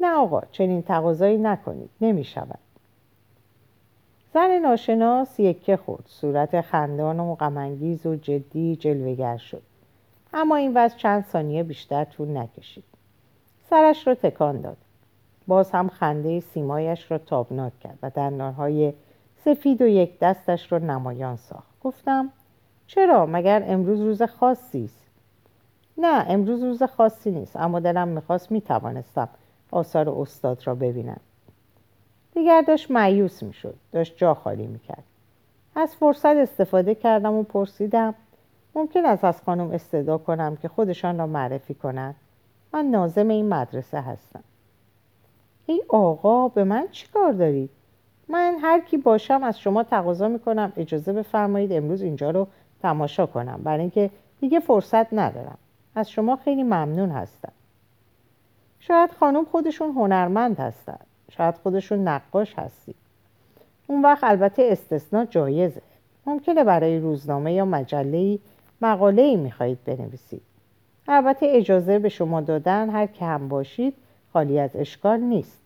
نه 0.00 0.16
آقا 0.16 0.40
چنین 0.52 0.82
تقاضایی 0.82 1.38
نکنید. 1.38 1.90
نمی 2.00 2.24
شود. 2.24 2.58
زن 4.34 4.58
ناشناس 4.58 5.40
یکه 5.40 5.76
خورد. 5.76 6.04
صورت 6.06 6.60
خندان 6.60 7.20
و 7.20 7.34
غمانگیز 7.34 8.06
و 8.06 8.16
جدی 8.16 8.76
جلوگر 8.76 9.36
شد. 9.36 9.62
اما 10.32 10.56
این 10.56 10.72
وضع 10.74 10.96
چند 10.96 11.24
ثانیه 11.24 11.62
بیشتر 11.62 12.04
طول 12.04 12.36
نکشید. 12.36 12.84
سرش 13.70 14.06
را 14.06 14.14
تکان 14.14 14.60
داد. 14.60 14.76
باز 15.46 15.70
هم 15.70 15.88
خنده 15.88 16.40
سیمایش 16.40 17.10
را 17.10 17.18
تابناک 17.18 17.80
کرد 17.80 17.98
و 18.02 18.10
دندانهای 18.10 18.92
سفید 19.44 19.82
و 19.82 19.86
یک 19.86 20.18
دستش 20.18 20.72
را 20.72 20.78
نمایان 20.78 21.36
ساخت. 21.36 21.80
گفتم 21.82 22.30
چرا؟ 22.86 23.26
مگر 23.26 23.62
امروز 23.66 24.00
روز 24.00 24.22
خاصی 24.22 24.84
است؟ 24.84 25.04
نه 25.98 26.24
امروز 26.28 26.62
روز 26.62 26.82
خاصی 26.82 27.30
نیست 27.30 27.56
اما 27.56 27.80
دلم 27.80 28.08
می‌خواست 28.08 28.52
می‌توانستم 28.52 29.28
آثار 29.70 30.08
استاد 30.08 30.66
را 30.66 30.74
ببینم. 30.74 31.20
دیگر 32.34 32.64
داشت 32.66 32.90
معیوس 32.90 33.42
می‌شد 33.42 33.74
داشت 33.92 34.16
جا 34.16 34.34
خالی 34.34 34.66
می‌کرد. 34.66 35.04
از 35.74 35.96
فرصت 35.96 36.36
استفاده 36.36 36.94
کردم 36.94 37.34
و 37.34 37.42
پرسیدم 37.42 38.14
ممکن 38.78 39.06
است 39.06 39.24
از 39.24 39.42
خانم 39.42 39.70
استدا 39.70 40.18
کنم 40.18 40.56
که 40.56 40.68
خودشان 40.68 41.18
را 41.18 41.26
معرفی 41.26 41.74
کنند. 41.74 42.14
من 42.72 42.84
نازم 42.84 43.28
این 43.28 43.48
مدرسه 43.48 44.00
هستم. 44.00 44.44
ای 45.66 45.82
آقا 45.88 46.48
به 46.48 46.64
من 46.64 46.88
چی 46.90 47.06
کار 47.08 47.32
دارید 47.32 47.70
من 48.28 48.58
هر 48.62 48.80
کی 48.80 48.96
باشم 48.96 49.42
از 49.42 49.60
شما 49.60 49.82
تقاضا 49.82 50.28
می‌کنم. 50.28 50.72
اجازه 50.76 51.12
بفرمایید 51.12 51.72
امروز 51.72 52.02
اینجا 52.02 52.30
رو 52.30 52.46
تماشا 52.82 53.26
کنم. 53.26 53.60
برای 53.64 53.80
اینکه 53.80 54.10
دیگه 54.40 54.60
فرصت 54.60 55.12
ندارم. 55.12 55.58
از 55.94 56.10
شما 56.10 56.36
خیلی 56.36 56.62
ممنون 56.62 57.10
هستم. 57.10 57.52
شاید 58.80 59.10
خانم 59.10 59.44
خودشون 59.44 59.92
هنرمند 59.92 60.60
هستن. 60.60 60.98
شاید 61.30 61.54
خودشون 61.54 62.08
نقاش 62.08 62.54
هستی. 62.54 62.94
اون 63.86 64.02
وقت 64.02 64.24
البته 64.24 64.68
استثنا 64.72 65.24
جایزه. 65.24 65.82
ممکنه 66.26 66.64
برای 66.64 66.98
روزنامه 66.98 67.52
یا 67.52 67.64
مجله 67.64 68.38
مقاله 68.80 69.22
ای 69.22 69.36
می‌خواهید 69.36 69.84
بنویسید. 69.84 70.42
البته 71.08 71.46
اجازه 71.50 71.98
به 71.98 72.08
شما 72.08 72.40
دادن 72.40 72.90
هر 72.90 73.06
که 73.06 73.24
هم 73.24 73.48
باشید 73.48 73.94
خالی 74.32 74.58
از 74.58 74.70
اشکال 74.74 75.20
نیست. 75.20 75.62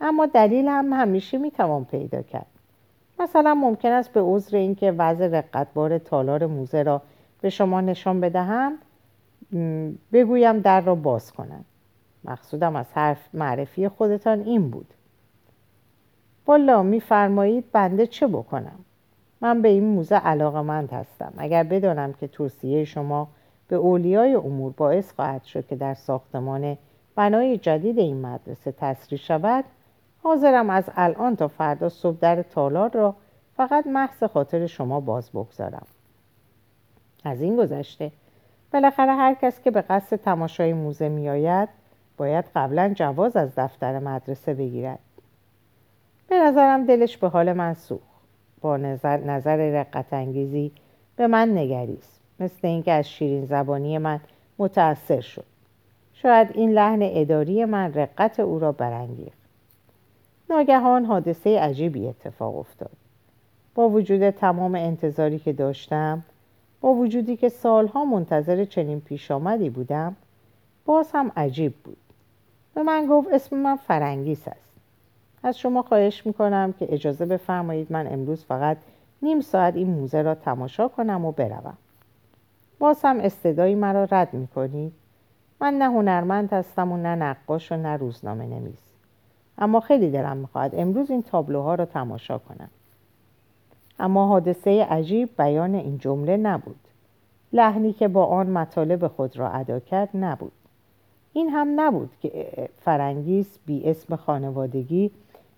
اما 0.00 0.26
دلیل 0.26 0.68
هم 0.68 0.92
همیشه 0.92 1.38
می‌توان 1.38 1.84
پیدا 1.84 2.22
کرد. 2.22 2.46
مثلا 3.18 3.54
ممکن 3.54 3.88
است 3.88 4.12
به 4.12 4.20
عذر 4.20 4.56
اینکه 4.56 4.92
وضع 4.92 5.26
رقتبار 5.26 5.98
تالار 5.98 6.46
موزه 6.46 6.82
را 6.82 7.02
به 7.40 7.50
شما 7.50 7.80
نشان 7.80 8.20
بدهم 8.20 8.78
بگویم 10.12 10.58
در 10.58 10.80
را 10.80 10.94
باز 10.94 11.32
کنند 11.32 11.64
مقصودم 12.24 12.76
از 12.76 12.86
حرف 12.92 13.34
معرفی 13.34 13.88
خودتان 13.88 14.40
این 14.40 14.70
بود. 14.70 14.94
والا 16.46 16.82
میفرمایید 16.82 17.72
بنده 17.72 18.06
چه 18.06 18.26
بکنم؟ 18.26 18.84
من 19.40 19.62
به 19.62 19.68
این 19.68 19.84
موزه 19.84 20.16
علاقمند 20.16 20.92
هستم. 20.92 21.32
اگر 21.36 21.62
بدانم 21.62 22.12
که 22.12 22.28
توصیه 22.28 22.84
شما 22.84 23.28
به 23.68 23.76
اولیای 23.76 24.34
امور 24.34 24.72
باعث 24.72 25.12
خواهد 25.12 25.44
شد 25.44 25.66
که 25.66 25.76
در 25.76 25.94
ساختمان 25.94 26.76
بنای 27.14 27.58
جدید 27.58 27.98
این 27.98 28.20
مدرسه 28.20 28.72
تسریع 28.72 29.20
شود 29.20 29.64
حاضرم 30.22 30.70
از 30.70 30.90
الان 30.96 31.36
تا 31.36 31.48
فردا 31.48 31.88
صبح 31.88 32.16
در 32.20 32.42
تالار 32.42 32.90
را 32.90 33.14
فقط 33.56 33.86
محض 33.86 34.24
خاطر 34.24 34.66
شما 34.66 35.00
باز 35.00 35.30
بگذارم. 35.30 35.86
از 37.24 37.42
این 37.42 37.56
گذشته 37.56 38.12
بالاخره 38.72 39.12
هر 39.12 39.34
کس 39.34 39.60
که 39.60 39.70
به 39.70 39.80
قصد 39.80 40.16
تماشای 40.16 40.72
موزه 40.72 41.08
میآید 41.08 41.68
باید 42.16 42.44
قبلا 42.54 42.92
جواز 42.94 43.36
از 43.36 43.54
دفتر 43.56 43.98
مدرسه 43.98 44.54
بگیرد. 44.54 44.98
به 46.28 46.36
نظرم 46.40 46.86
دلش 46.86 47.16
به 47.16 47.28
حال 47.28 47.52
من 47.52 47.74
سوخت 47.74 48.09
با 48.60 48.76
نظر, 48.76 49.16
نظر 49.16 49.56
رقت 49.56 50.12
انگیزی 50.12 50.72
به 51.16 51.26
من 51.26 51.58
نگریست. 51.58 52.20
مثل 52.40 52.66
اینکه 52.66 52.92
از 52.92 53.08
شیرین 53.08 53.46
زبانی 53.46 53.98
من 53.98 54.20
متأثر 54.58 55.20
شد. 55.20 55.44
شاید 56.14 56.48
این 56.54 56.72
لحن 56.72 56.98
اداری 57.02 57.64
من 57.64 57.94
رقت 57.94 58.40
او 58.40 58.58
را 58.58 58.72
برانگیخت. 58.72 59.38
ناگهان 60.50 61.04
حادثه 61.04 61.60
عجیبی 61.60 62.08
اتفاق 62.08 62.58
افتاد. 62.58 62.90
با 63.74 63.88
وجود 63.88 64.30
تمام 64.30 64.74
انتظاری 64.74 65.38
که 65.38 65.52
داشتم 65.52 66.22
با 66.80 66.94
وجودی 66.94 67.36
که 67.36 67.48
سالها 67.48 68.04
منتظر 68.04 68.64
چنین 68.64 69.00
پیش 69.00 69.30
آمدی 69.30 69.70
بودم 69.70 70.16
باز 70.84 71.10
هم 71.14 71.32
عجیب 71.36 71.74
بود. 71.84 71.96
به 72.74 72.82
من 72.82 73.06
گفت 73.06 73.28
اسم 73.32 73.56
من 73.56 73.76
فرنگیس 73.76 74.48
است. 74.48 74.69
از 75.42 75.58
شما 75.58 75.82
خواهش 75.82 76.26
می‌کنم 76.26 76.74
که 76.78 76.94
اجازه 76.94 77.26
بفرمایید 77.26 77.92
من 77.92 78.12
امروز 78.12 78.44
فقط 78.44 78.76
نیم 79.22 79.40
ساعت 79.40 79.76
این 79.76 79.90
موزه 79.90 80.22
را 80.22 80.34
تماشا 80.34 80.88
کنم 80.88 81.24
و 81.24 81.32
بروم. 81.32 81.76
باز 82.78 83.00
هم 83.04 83.20
استدایی 83.20 83.74
مرا 83.74 84.04
رد 84.10 84.34
می‌کنید. 84.34 84.92
من 85.60 85.74
نه 85.74 85.84
هنرمند 85.84 86.52
هستم 86.52 86.92
و 86.92 86.96
نه 86.96 87.14
نقاش 87.14 87.72
و 87.72 87.76
نه 87.76 87.96
روزنامه 87.96 88.46
نویس. 88.46 88.82
اما 89.58 89.80
خیلی 89.80 90.10
دلم 90.10 90.36
می‌خواهد 90.36 90.74
امروز 90.74 91.10
این 91.10 91.22
تابلوها 91.22 91.74
را 91.74 91.84
تماشا 91.84 92.38
کنم. 92.38 92.70
اما 93.98 94.26
حادثه 94.26 94.84
عجیب 94.84 95.28
بیان 95.38 95.74
این 95.74 95.98
جمله 95.98 96.36
نبود. 96.36 96.80
لحنی 97.52 97.92
که 97.92 98.08
با 98.08 98.26
آن 98.26 98.50
مطالب 98.50 99.08
خود 99.08 99.36
را 99.36 99.50
ادا 99.50 99.80
کرد 99.80 100.08
نبود. 100.14 100.52
این 101.32 101.50
هم 101.50 101.80
نبود 101.80 102.10
که 102.20 102.48
فرنگیس 102.78 103.58
بی 103.66 103.90
اسم 103.90 104.16
خانوادگی 104.16 105.10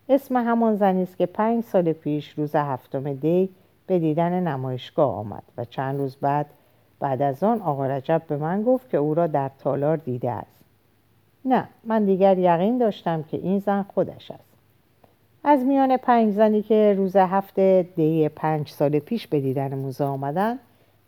اسم 0.09 0.36
همان 0.36 0.76
زنی 0.76 1.03
است 1.03 1.16
که 1.16 1.26
پنج 1.26 1.64
سال 1.64 1.92
پیش 1.92 2.30
روز 2.30 2.55
هفتم 2.55 3.12
دی 3.12 3.48
به 3.86 3.98
دیدن 3.98 4.48
نمایشگاه 4.48 5.14
آمد 5.14 5.42
و 5.57 5.64
چند 5.64 5.98
روز 5.98 6.16
بعد 6.16 6.46
بعد 7.00 7.22
از 7.22 7.42
آن 7.42 7.61
آقا 7.61 7.86
رجب 7.86 8.22
به 8.28 8.36
من 8.36 8.62
گفت 8.62 8.90
که 8.90 8.96
او 8.96 9.14
را 9.14 9.26
در 9.26 9.50
تالار 9.59 9.96
دیده 9.96 10.30
است. 10.30 10.64
نه 11.44 11.68
من 11.84 12.05
دیگر 12.05 12.38
یقین 12.38 12.78
داشتم 12.78 13.22
که 13.22 13.36
این 13.36 13.59
زن 13.59 13.82
خودش 13.82 14.30
است. 14.30 14.53
از 15.44 15.64
میان 15.64 15.96
پنج 15.96 16.34
زنی 16.34 16.62
که 16.62 16.94
روز 16.98 17.16
هفته 17.16 17.88
دی 17.96 18.28
پنج 18.28 18.68
سال 18.68 18.98
پیش 18.98 19.26
به 19.26 19.40
دیدن 19.40 19.74
موزه 19.74 20.05
آمدن 20.05 20.59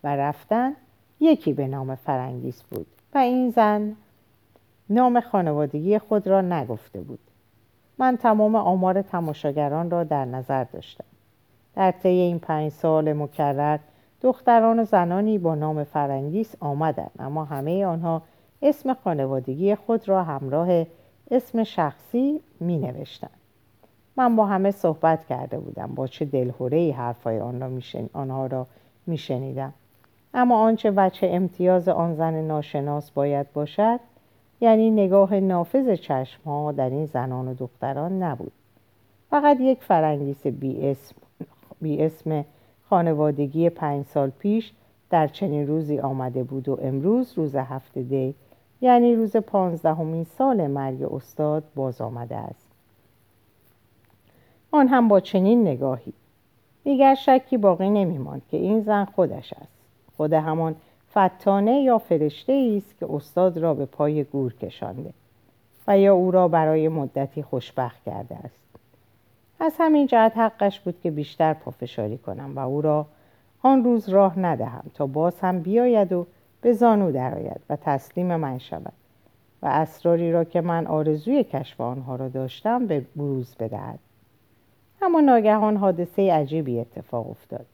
و 0.03 0.15
رفتن 0.15 0.73
یکی 1.19 1.53
به 1.53 1.67
نام 1.67 1.95
فرنگیس 1.95 2.63
بود 2.63 2.87
و 3.13 3.17
این 3.17 3.49
زن 3.49 3.95
نام 4.89 5.19
خانوادگی 5.19 5.99
خود 5.99 6.27
را 6.27 6.41
نگفته 6.41 7.01
بود. 7.01 7.19
من 7.97 8.17
تمام 8.17 8.55
آمار 8.55 9.01
تماشاگران 9.01 9.89
را 9.89 10.03
در 10.03 10.25
نظر 10.25 10.63
داشتم 10.63 11.05
در 11.75 11.91
طی 11.91 12.09
این 12.09 12.39
پنج 12.39 12.71
سال 12.71 13.13
مکرر 13.13 13.79
دختران 14.21 14.79
و 14.79 14.83
زنانی 14.85 15.37
با 15.37 15.55
نام 15.55 15.83
فرنگیس 15.83 16.55
آمدند 16.59 17.11
اما 17.19 17.45
همه 17.45 17.85
آنها 17.85 18.21
اسم 18.61 18.93
خانوادگی 18.93 19.75
خود 19.75 20.09
را 20.09 20.23
همراه 20.23 20.85
اسم 21.31 21.63
شخصی 21.63 22.41
می 22.59 22.77
نوشتن. 22.77 23.29
من 24.17 24.35
با 24.35 24.45
همه 24.45 24.71
صحبت 24.71 25.25
کرده 25.25 25.59
بودم 25.59 25.95
با 25.95 26.07
چه 26.07 26.25
دلهوره 26.25 26.77
ای 26.77 26.91
حرفای 26.91 27.39
آنها 28.13 28.45
را 28.45 28.67
می 29.07 29.17
شنیدم. 29.17 29.73
اما 30.33 30.59
آنچه 30.59 30.91
وچه 30.91 31.27
امتیاز 31.31 31.89
آن 31.89 32.15
زن 32.15 32.33
ناشناس 32.33 33.11
باید 33.11 33.53
باشد 33.53 33.99
یعنی 34.61 34.91
نگاه 34.91 35.35
نافذ 35.35 35.93
چشم 35.93 36.41
ها 36.45 36.71
در 36.71 36.89
این 36.89 37.05
زنان 37.05 37.47
و 37.47 37.53
دختران 37.53 38.23
نبود. 38.23 38.51
فقط 39.29 39.57
یک 39.59 39.83
فرنگیس 39.83 40.47
بی 40.47 40.89
اسم, 40.89 41.15
بی 41.81 42.03
اسم 42.03 42.45
خانوادگی 42.89 43.69
پنج 43.69 44.05
سال 44.05 44.29
پیش 44.29 44.73
در 45.09 45.27
چنین 45.27 45.67
روزی 45.67 45.99
آمده 45.99 46.43
بود 46.43 46.69
و 46.69 46.79
امروز 46.81 47.33
روز 47.37 47.55
هفته 47.55 48.03
دی 48.03 48.35
یعنی 48.81 49.15
روز 49.15 49.37
پانزدهمین 49.37 50.23
سال 50.23 50.67
مرگ 50.67 51.13
استاد 51.13 51.63
باز 51.75 52.01
آمده 52.01 52.35
است. 52.35 52.67
آن 54.71 54.87
هم 54.87 55.07
با 55.07 55.19
چنین 55.19 55.67
نگاهی. 55.67 56.13
دیگر 56.83 57.15
شکی 57.15 57.57
باقی 57.57 57.89
نمیماند 57.89 58.41
که 58.51 58.57
این 58.57 58.81
زن 58.81 59.05
خودش 59.05 59.53
است. 59.53 59.77
خود 60.17 60.33
همان 60.33 60.75
فتانه 61.17 61.81
یا 61.81 61.97
فرشته 61.97 62.73
است 62.77 62.97
که 62.99 63.07
استاد 63.13 63.57
را 63.57 63.73
به 63.73 63.85
پای 63.85 64.23
گور 64.23 64.53
کشانده 64.53 65.13
و 65.87 65.99
یا 65.99 66.13
او 66.13 66.31
را 66.31 66.47
برای 66.47 66.87
مدتی 66.87 67.43
خوشبخت 67.43 68.03
کرده 68.03 68.35
است. 68.35 68.59
از 69.59 69.73
همین 69.79 70.07
جهت 70.07 70.37
حقش 70.37 70.79
بود 70.79 71.01
که 71.03 71.11
بیشتر 71.11 71.53
پافشاری 71.53 72.17
کنم 72.17 72.55
و 72.55 72.59
او 72.59 72.81
را 72.81 73.05
آن 73.61 73.83
روز 73.83 74.09
راه 74.09 74.39
ندهم 74.39 74.83
تا 74.93 75.07
باز 75.07 75.39
هم 75.39 75.59
بیاید 75.59 76.13
و 76.13 76.27
به 76.61 76.73
زانو 76.73 77.11
درآید 77.11 77.61
و 77.69 77.75
تسلیم 77.75 78.35
من 78.35 78.57
شود 78.57 78.93
و 79.61 79.67
اسراری 79.67 80.31
را 80.31 80.43
که 80.43 80.61
من 80.61 80.87
آرزوی 80.87 81.43
کشف 81.43 81.81
آنها 81.81 82.15
را 82.15 82.27
داشتم 82.27 82.87
به 82.87 83.05
بروز 83.15 83.55
بدهد. 83.59 83.99
اما 85.01 85.21
ناگهان 85.21 85.77
حادثه 85.77 86.33
عجیبی 86.33 86.79
اتفاق 86.79 87.29
افتاد. 87.29 87.65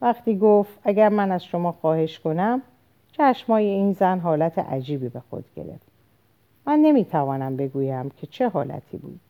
وقتی 0.00 0.38
گفت 0.38 0.78
اگر 0.84 1.08
من 1.08 1.32
از 1.32 1.44
شما 1.44 1.72
خواهش 1.72 2.18
کنم 2.18 2.62
چشمای 3.12 3.64
این 3.64 3.92
زن 3.92 4.18
حالت 4.18 4.58
عجیبی 4.58 5.08
به 5.08 5.20
خود 5.30 5.44
گرفت. 5.56 5.86
من 6.66 6.78
نمی‌توانم 6.78 7.56
بگویم 7.56 8.10
که 8.10 8.26
چه 8.26 8.48
حالتی 8.48 8.96
بود. 8.96 9.20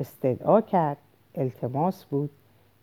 استدعا 0.00 0.60
کرد 0.60 0.96
التماس 1.34 2.04
بود. 2.04 2.30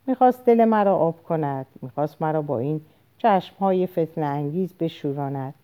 می‌خواست 0.06 0.44
دل 0.44 0.64
مرا 0.64 0.96
آب 0.96 1.22
کند 1.22 1.66
می‌خواست 1.82 2.22
مرا 2.22 2.42
با 2.42 2.58
این 2.58 2.80
چشمهای 3.18 3.86
فتن 3.86 4.22
انگیز 4.22 4.74
بشوراند. 4.74 5.54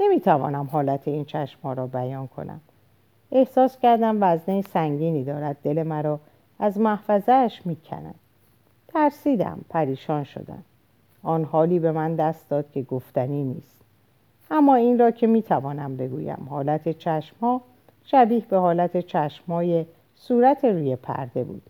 نمی‌توانم 0.00 0.68
حالت 0.72 1.08
این 1.08 1.24
چشمها 1.24 1.72
را 1.72 1.86
بیان 1.86 2.26
کنم. 2.26 2.60
احساس 3.32 3.78
کردم 3.78 4.18
وزنه 4.20 4.62
سنگینی 4.62 5.24
دارد 5.24 5.56
دل 5.62 5.82
مرا 5.82 6.20
از 6.58 6.78
محفظهش 6.78 7.62
می‌کند. 7.64 8.14
ترسیدم 8.88 9.60
پریشان 9.68 10.24
شدم. 10.24 10.62
آن 11.26 11.44
حالی 11.44 11.78
به 11.78 11.92
من 11.92 12.14
دست 12.14 12.48
داد 12.48 12.70
که 12.70 12.82
گفتنی 12.82 13.44
نیست. 13.44 13.80
اما 14.50 14.74
این 14.74 14.98
را 14.98 15.10
که 15.10 15.26
می‌توانم 15.26 15.96
بگویم 15.96 16.46
حالت 16.50 16.98
چشم 16.98 17.60
شبیه 18.04 18.42
به 18.48 18.58
حالت 18.58 19.00
چشمهای 19.00 19.86
صورت 20.16 20.64
روی 20.64 20.96
پرده 20.96 21.44
بود. 21.44 21.62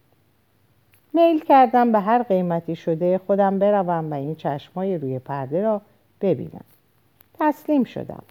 میل 1.15 1.41
کردم 1.45 1.93
به 1.93 2.01
هر 2.01 2.23
قیمتی 2.23 2.77
شده 2.77 3.21
خودم 3.27 3.59
بروم 3.59 4.11
و 4.11 4.15
این 4.15 4.35
چشمای 4.35 4.99
روی 4.99 5.19
پرده 5.19 5.63
را 5.63 5.81
ببینم. 6.21 6.65
تسلیم 7.41 7.85
شدم. 7.85 8.23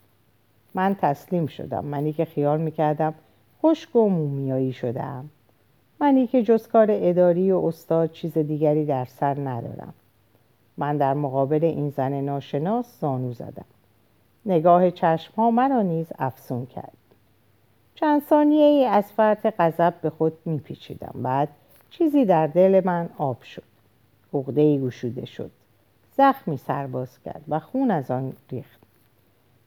من 0.73 0.95
تسلیم 1.01 1.47
شدم. 1.47 1.85
منی 1.85 2.13
که 2.13 2.25
خیال 2.25 2.61
می‌کردم 2.61 3.13
خشک 3.61 3.95
و 3.95 4.09
مومیایی 4.09 4.73
شدم 4.73 5.29
منی 5.99 6.27
که 6.27 6.43
جز 6.43 6.67
کار 6.67 6.87
اداری 6.89 7.51
و 7.51 7.57
استاد 7.57 8.11
چیز 8.11 8.37
دیگری 8.37 8.85
در 8.85 9.05
سر 9.05 9.39
ندارم. 9.39 9.93
من 10.77 10.97
در 10.97 11.13
مقابل 11.13 11.63
این 11.63 11.89
زن 11.89 12.13
ناشناس 12.21 12.99
زانو 13.01 13.33
زدم. 13.33 13.65
نگاه 14.45 14.91
چشم 14.91 15.33
ها 15.37 15.51
مرا 15.51 15.81
نیز 15.81 16.07
افسون 16.19 16.65
کرد. 16.65 16.97
چند 17.95 18.21
ثانیه 18.21 18.65
ای 18.65 18.85
از 18.85 19.11
فرط 19.11 19.53
غضب 19.59 19.93
به 20.01 20.09
خود 20.09 20.33
میپیچیدم. 20.45 21.13
بعد 21.15 21.49
چیزی 21.89 22.25
در 22.25 22.47
دل 22.47 22.81
من 22.85 23.09
آب 23.17 23.43
شد. 23.43 23.63
عقده 24.33 24.61
ای 24.61 24.81
گشوده 24.81 25.25
شد. 25.25 25.51
زخمی 26.17 26.57
سرباز 26.57 27.19
کرد 27.25 27.41
و 27.47 27.59
خون 27.59 27.91
از 27.91 28.11
آن 28.11 28.33
ریخت. 28.51 28.79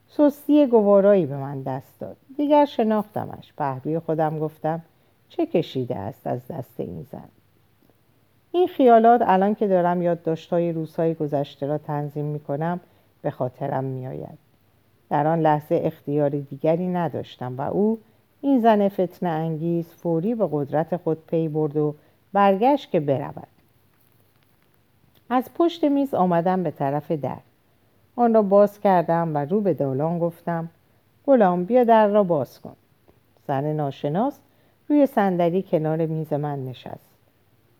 سستی 0.09 0.67
گوارایی 0.67 1.27
به 1.27 1.37
من 1.37 1.63
دست 1.63 2.01
داد. 2.01 2.17
دیگر 2.37 2.65
شناختمش. 2.65 3.53
پهلوی 3.59 3.99
خودم 3.99 4.39
گفتم 4.39 4.83
چه 5.29 5.47
کشیده 5.47 5.97
است 5.97 6.27
از 6.27 6.49
دست 6.49 6.81
این 6.81 7.07
زن؟ 7.13 7.29
این 8.53 8.67
خیالات 8.67 9.23
الان 9.25 9.55
که 9.55 9.69
دارم 9.69 10.03
یادداشت‌های 10.03 10.73
روزهای 10.73 11.15
گذشته 11.15 11.67
را 11.67 11.79
تنظیم 11.79 12.25
می‌کنم 12.25 12.81
به 13.23 13.31
خاطرم 13.31 13.85
میآید. 13.85 14.39
در 15.11 15.27
آن 15.27 15.41
لحظه 15.41 15.81
اختیار 15.85 16.29
دیگری 16.29 16.89
نداشتم 16.89 17.59
و 17.59 17.61
او 17.61 17.99
این 18.41 18.61
زن 18.61 18.89
فتن 18.89 19.27
انگیز 19.27 19.89
فوری 19.89 20.35
به 20.35 20.49
قدرت 20.53 20.97
خود 20.97 21.27
پی 21.27 21.49
برد 21.49 21.77
و 21.77 21.95
برگشت 22.33 22.91
که 22.91 23.01
برود. 23.01 23.47
از 25.31 25.51
پشت 25.55 25.85
میز 25.85 26.15
آمدم 26.15 26.63
به 26.63 26.71
طرف 26.71 27.11
در. 27.11 27.39
آن 28.17 28.35
را 28.35 28.43
باز 28.43 28.81
کردم 28.81 29.35
و 29.35 29.39
رو 29.39 29.61
به 29.61 29.75
دالان 29.75 30.19
گفتم 30.19 30.69
غلام 31.27 31.65
بیا 31.65 31.85
در 31.85 32.07
را 32.07 32.23
باز 32.23 32.61
کن. 32.61 32.77
زن 33.47 33.73
ناشناس 33.73 34.39
روی 34.89 35.07
صندلی 35.07 35.63
کنار 35.63 36.07
میز 36.07 36.33
من 36.33 36.65
نشست. 36.65 37.08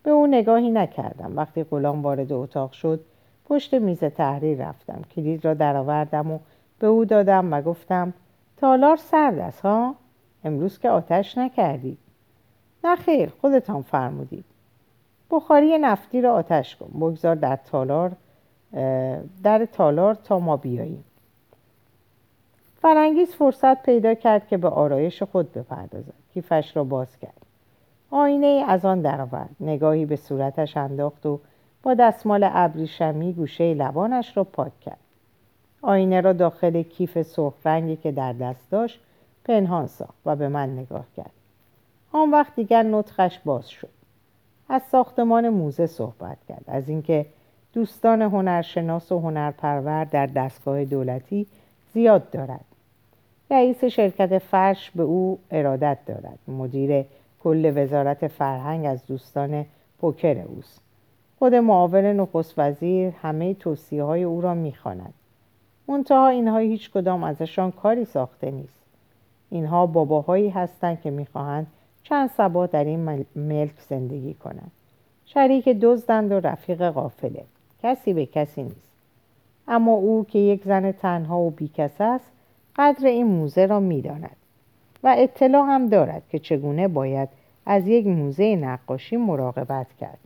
به 0.03 0.11
او 0.11 0.27
نگاهی 0.27 0.71
نکردم. 0.71 1.37
وقتی 1.37 1.63
غلام 1.63 2.01
وارد 2.01 2.33
اتاق 2.33 2.71
شد 2.71 2.99
پشت 3.45 3.73
میز 3.73 3.99
تحریر 3.99 4.67
رفتم. 4.67 5.01
کلید 5.15 5.45
را 5.45 5.53
درآوردم 5.53 6.31
و 6.31 6.39
به 6.79 6.87
او 6.87 7.05
دادم 7.05 7.53
و 7.53 7.61
گفتم 7.61 8.13
تالار 8.57 8.97
سرد 8.97 9.39
است 9.39 9.61
ها؟ 9.61 9.95
امروز 10.43 10.79
که 10.79 10.89
آتش 10.89 11.37
نکردید 11.37 11.97
نه 12.83 12.95
خیر 12.95 13.29
خودتان 13.41 13.81
فرمودید. 13.81 14.45
بخاری 15.31 15.77
نفتی 15.77 16.21
را 16.21 16.33
آتش 16.33 16.75
کن. 16.75 16.99
بگذار 16.99 17.35
در 17.35 17.55
تالار 17.55 18.11
در 19.43 19.65
تالار 19.65 20.15
تا 20.15 20.39
ما 20.39 20.57
بیاییم. 20.57 21.03
فرانگیز 22.81 23.35
فرصت 23.35 23.83
پیدا 23.83 24.13
کرد 24.13 24.47
که 24.47 24.57
به 24.57 24.69
آرایش 24.69 25.23
خود 25.23 25.53
بپردازد. 25.53 26.13
کیفش 26.33 26.77
را 26.77 26.83
باز 26.83 27.17
کرد. 27.17 27.45
آینه 28.11 28.63
از 28.67 28.85
آن 28.85 29.01
درآورد. 29.01 29.55
نگاهی 29.59 30.05
به 30.05 30.15
صورتش 30.15 30.77
انداخت 30.77 31.25
و 31.25 31.39
با 31.83 31.93
دستمال 31.93 32.49
ابریشمی 32.51 33.33
گوشه 33.33 33.73
لبانش 33.73 34.37
را 34.37 34.43
پاک 34.43 34.79
کرد. 34.79 34.99
آینه 35.81 36.21
را 36.21 36.33
داخل 36.33 36.81
کیف 36.81 37.21
سرخ 37.21 37.53
رنگی 37.65 37.95
که 37.95 38.11
در 38.11 38.33
دست 38.33 38.71
داشت 38.71 38.99
پنهان 39.45 39.87
ساخت 39.87 40.17
و 40.25 40.35
به 40.35 40.47
من 40.47 40.77
نگاه 40.77 41.05
کرد. 41.17 41.31
آن 42.11 42.31
وقت 42.31 42.55
دیگر 42.55 42.83
نطخش 42.83 43.39
باز 43.45 43.69
شد. 43.69 43.89
از 44.69 44.81
ساختمان 44.81 45.49
موزه 45.49 45.85
صحبت 45.85 46.37
کرد. 46.49 46.63
از 46.67 46.89
اینکه 46.89 47.25
دوستان 47.73 48.21
هنرشناس 48.21 49.11
و 49.11 49.19
هنرپرور 49.19 50.03
در 50.05 50.25
دستگاه 50.25 50.85
دولتی 50.85 51.47
زیاد 51.93 52.29
دارد. 52.29 52.65
رئیس 53.51 53.83
شرکت 53.83 54.37
فرش 54.37 54.91
به 54.91 55.03
او 55.03 55.39
ارادت 55.51 55.97
دارد. 56.05 56.39
مدیر 56.47 57.05
کل 57.43 57.71
وزارت 57.75 58.27
فرهنگ 58.27 58.85
از 58.85 59.05
دوستان 59.05 59.65
پوکر 60.01 60.45
اوست. 60.47 60.81
خود 61.39 61.55
معاون 61.55 62.05
نخست 62.05 62.53
وزیر 62.57 63.13
همه 63.21 63.53
توصیه 63.53 64.03
های 64.03 64.23
او 64.23 64.41
را 64.41 64.53
می‌خواند. 64.53 65.13
منتها 65.87 66.27
اینها 66.27 66.57
هیچ 66.57 66.91
کدام 66.91 67.23
ازشان 67.23 67.71
کاری 67.71 68.05
ساخته 68.05 68.51
نیست. 68.51 68.79
اینها 69.49 69.85
باباهایی 69.85 70.49
هستند 70.49 71.01
که 71.01 71.11
می‌خواهند 71.11 71.67
چند 72.03 72.29
سبا 72.29 72.65
در 72.65 72.83
این 72.83 73.25
ملک 73.35 73.79
زندگی 73.89 74.33
کنند. 74.33 74.71
شریک 75.25 75.69
دزدند 75.69 76.31
و 76.31 76.39
رفیق 76.39 76.89
قافله 76.89 77.43
کسی 77.83 78.13
به 78.13 78.25
کسی 78.25 78.63
نیست. 78.63 78.89
اما 79.67 79.91
او 79.91 80.25
که 80.29 80.39
یک 80.39 80.63
زن 80.63 80.91
تنها 80.91 81.39
و 81.39 81.49
بیکس 81.49 82.01
است 82.01 82.31
قدر 82.75 83.07
این 83.07 83.27
موزه 83.27 83.65
را 83.65 83.79
می‌داند. 83.79 84.35
و 85.03 85.15
اطلاع 85.17 85.65
هم 85.65 85.87
دارد 85.87 86.23
که 86.29 86.39
چگونه 86.39 86.87
باید 86.87 87.29
از 87.65 87.87
یک 87.87 88.07
موزه 88.07 88.55
نقاشی 88.55 89.17
مراقبت 89.17 89.87
کرد. 89.99 90.17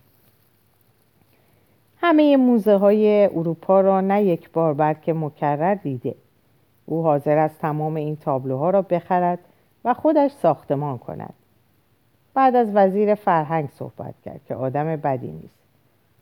همه 1.97 2.37
موزه 2.37 2.75
های 2.75 3.25
اروپا 3.25 3.81
را 3.81 4.01
نه 4.01 4.23
یک 4.23 4.51
بار 4.51 4.73
بلکه 4.73 5.13
مکرر 5.13 5.75
دیده. 5.75 6.15
او 6.85 7.03
حاضر 7.03 7.37
است 7.37 7.59
تمام 7.59 7.95
این 7.95 8.15
تابلوها 8.15 8.69
را 8.69 8.81
بخرد 8.81 9.39
و 9.85 9.93
خودش 9.93 10.31
ساختمان 10.31 10.97
کند. 10.97 11.33
بعد 12.33 12.55
از 12.55 12.71
وزیر 12.73 13.15
فرهنگ 13.15 13.69
صحبت 13.69 14.13
کرد 14.25 14.41
که 14.47 14.55
آدم 14.55 14.95
بدی 14.95 15.31
نیست 15.31 15.55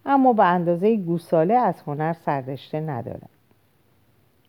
اما 0.05 0.33
به 0.33 0.43
اندازه 0.43 0.97
گوساله 0.97 1.53
از 1.53 1.81
هنر 1.87 2.13
سردشته 2.13 2.79
ندارد. 2.79 3.29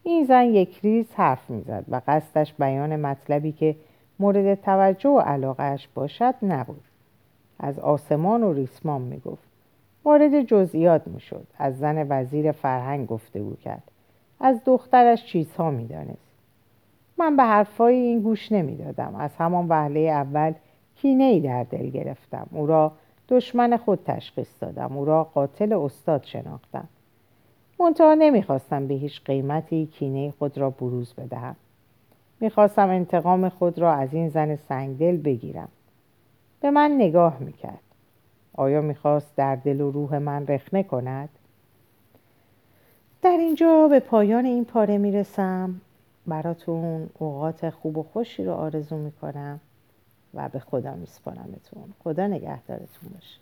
این 0.02 0.24
زن 0.24 0.44
یک 0.44 0.80
ریز 0.82 1.06
حرف 1.14 1.50
می‌زد 1.50 1.84
و 1.88 2.00
قصدش 2.06 2.54
بیان 2.54 2.96
مطلبی 2.96 3.52
که 3.52 3.76
مورد 4.18 4.54
توجه 4.54 5.08
و 5.08 5.18
علاقهش 5.18 5.88
باشد 5.94 6.34
نبود. 6.42 6.84
از 7.58 7.78
آسمان 7.78 8.42
و 8.42 8.52
ریسمان 8.52 9.02
می‌گفت. 9.02 9.48
وارد 10.04 10.42
جزئیات 10.42 11.06
می‌شد. 11.06 11.46
از 11.58 11.78
زن 11.78 12.06
وزیر 12.08 12.52
فرهنگ 12.52 13.06
گفتگو 13.06 13.56
کرد 13.56 13.82
از 14.40 14.60
دخترش 14.64 15.24
چیزها 15.24 15.70
می‌دانست. 15.70 16.32
من 17.18 17.36
به 17.36 17.42
حرفای 17.42 17.94
این 17.94 18.20
گوش 18.20 18.52
نمی‌دادم. 18.52 19.14
از 19.14 19.30
همان 19.38 19.66
وهله 19.68 20.00
اول 20.00 20.52
کینه 20.96 21.24
ای 21.24 21.40
در 21.40 21.64
دل 21.64 21.90
گرفتم. 21.90 22.46
او 22.50 22.66
را 22.66 22.92
دشمن 23.28 23.76
خود 23.76 23.98
تشخیص 24.04 24.48
دادم. 24.60 24.96
او 24.96 25.04
را 25.04 25.24
قاتل 25.24 25.72
استاد 25.72 26.24
شناختم. 26.24 26.88
منتها 27.80 28.14
نمی‌خواستم 28.14 28.86
به 28.86 28.94
هیچ 28.94 29.24
قیمتی 29.24 29.86
کینه 29.86 30.30
خود 30.38 30.58
را 30.58 30.70
بروز 30.70 31.14
بدهم. 31.14 31.56
می‌خواستم 32.42 32.88
انتقام 32.88 33.48
خود 33.48 33.78
را 33.78 33.92
از 33.92 34.14
این 34.14 34.28
زن 34.28 34.56
سنگدل 34.56 35.16
بگیرم. 35.16 35.68
به 36.60 36.70
من 36.70 36.90
نگاه 36.90 37.38
می‌کرد. 37.38 37.80
آیا 38.54 38.80
می‌خواست 38.80 39.36
در 39.36 39.56
دل 39.56 39.80
و 39.80 39.90
روح 39.90 40.18
من 40.18 40.46
رخنه 40.46 40.82
کند؟ 40.82 41.28
در 43.22 43.36
اینجا 43.40 43.88
به 43.88 44.00
پایان 44.00 44.44
این 44.44 44.64
پاره 44.64 44.98
می‌رسم. 44.98 45.80
براتون 46.26 47.10
اوقات 47.18 47.70
خوب 47.70 47.98
و 47.98 48.02
خوشی 48.02 48.44
رو 48.44 48.52
آرزو 48.52 48.96
می‌کنم 48.96 49.60
و 50.34 50.48
به 50.48 50.58
خدا 50.58 50.94
میسپارمتون. 50.94 51.92
خدا 52.04 52.26
نگهدارتون 52.26 53.10
باشه. 53.14 53.38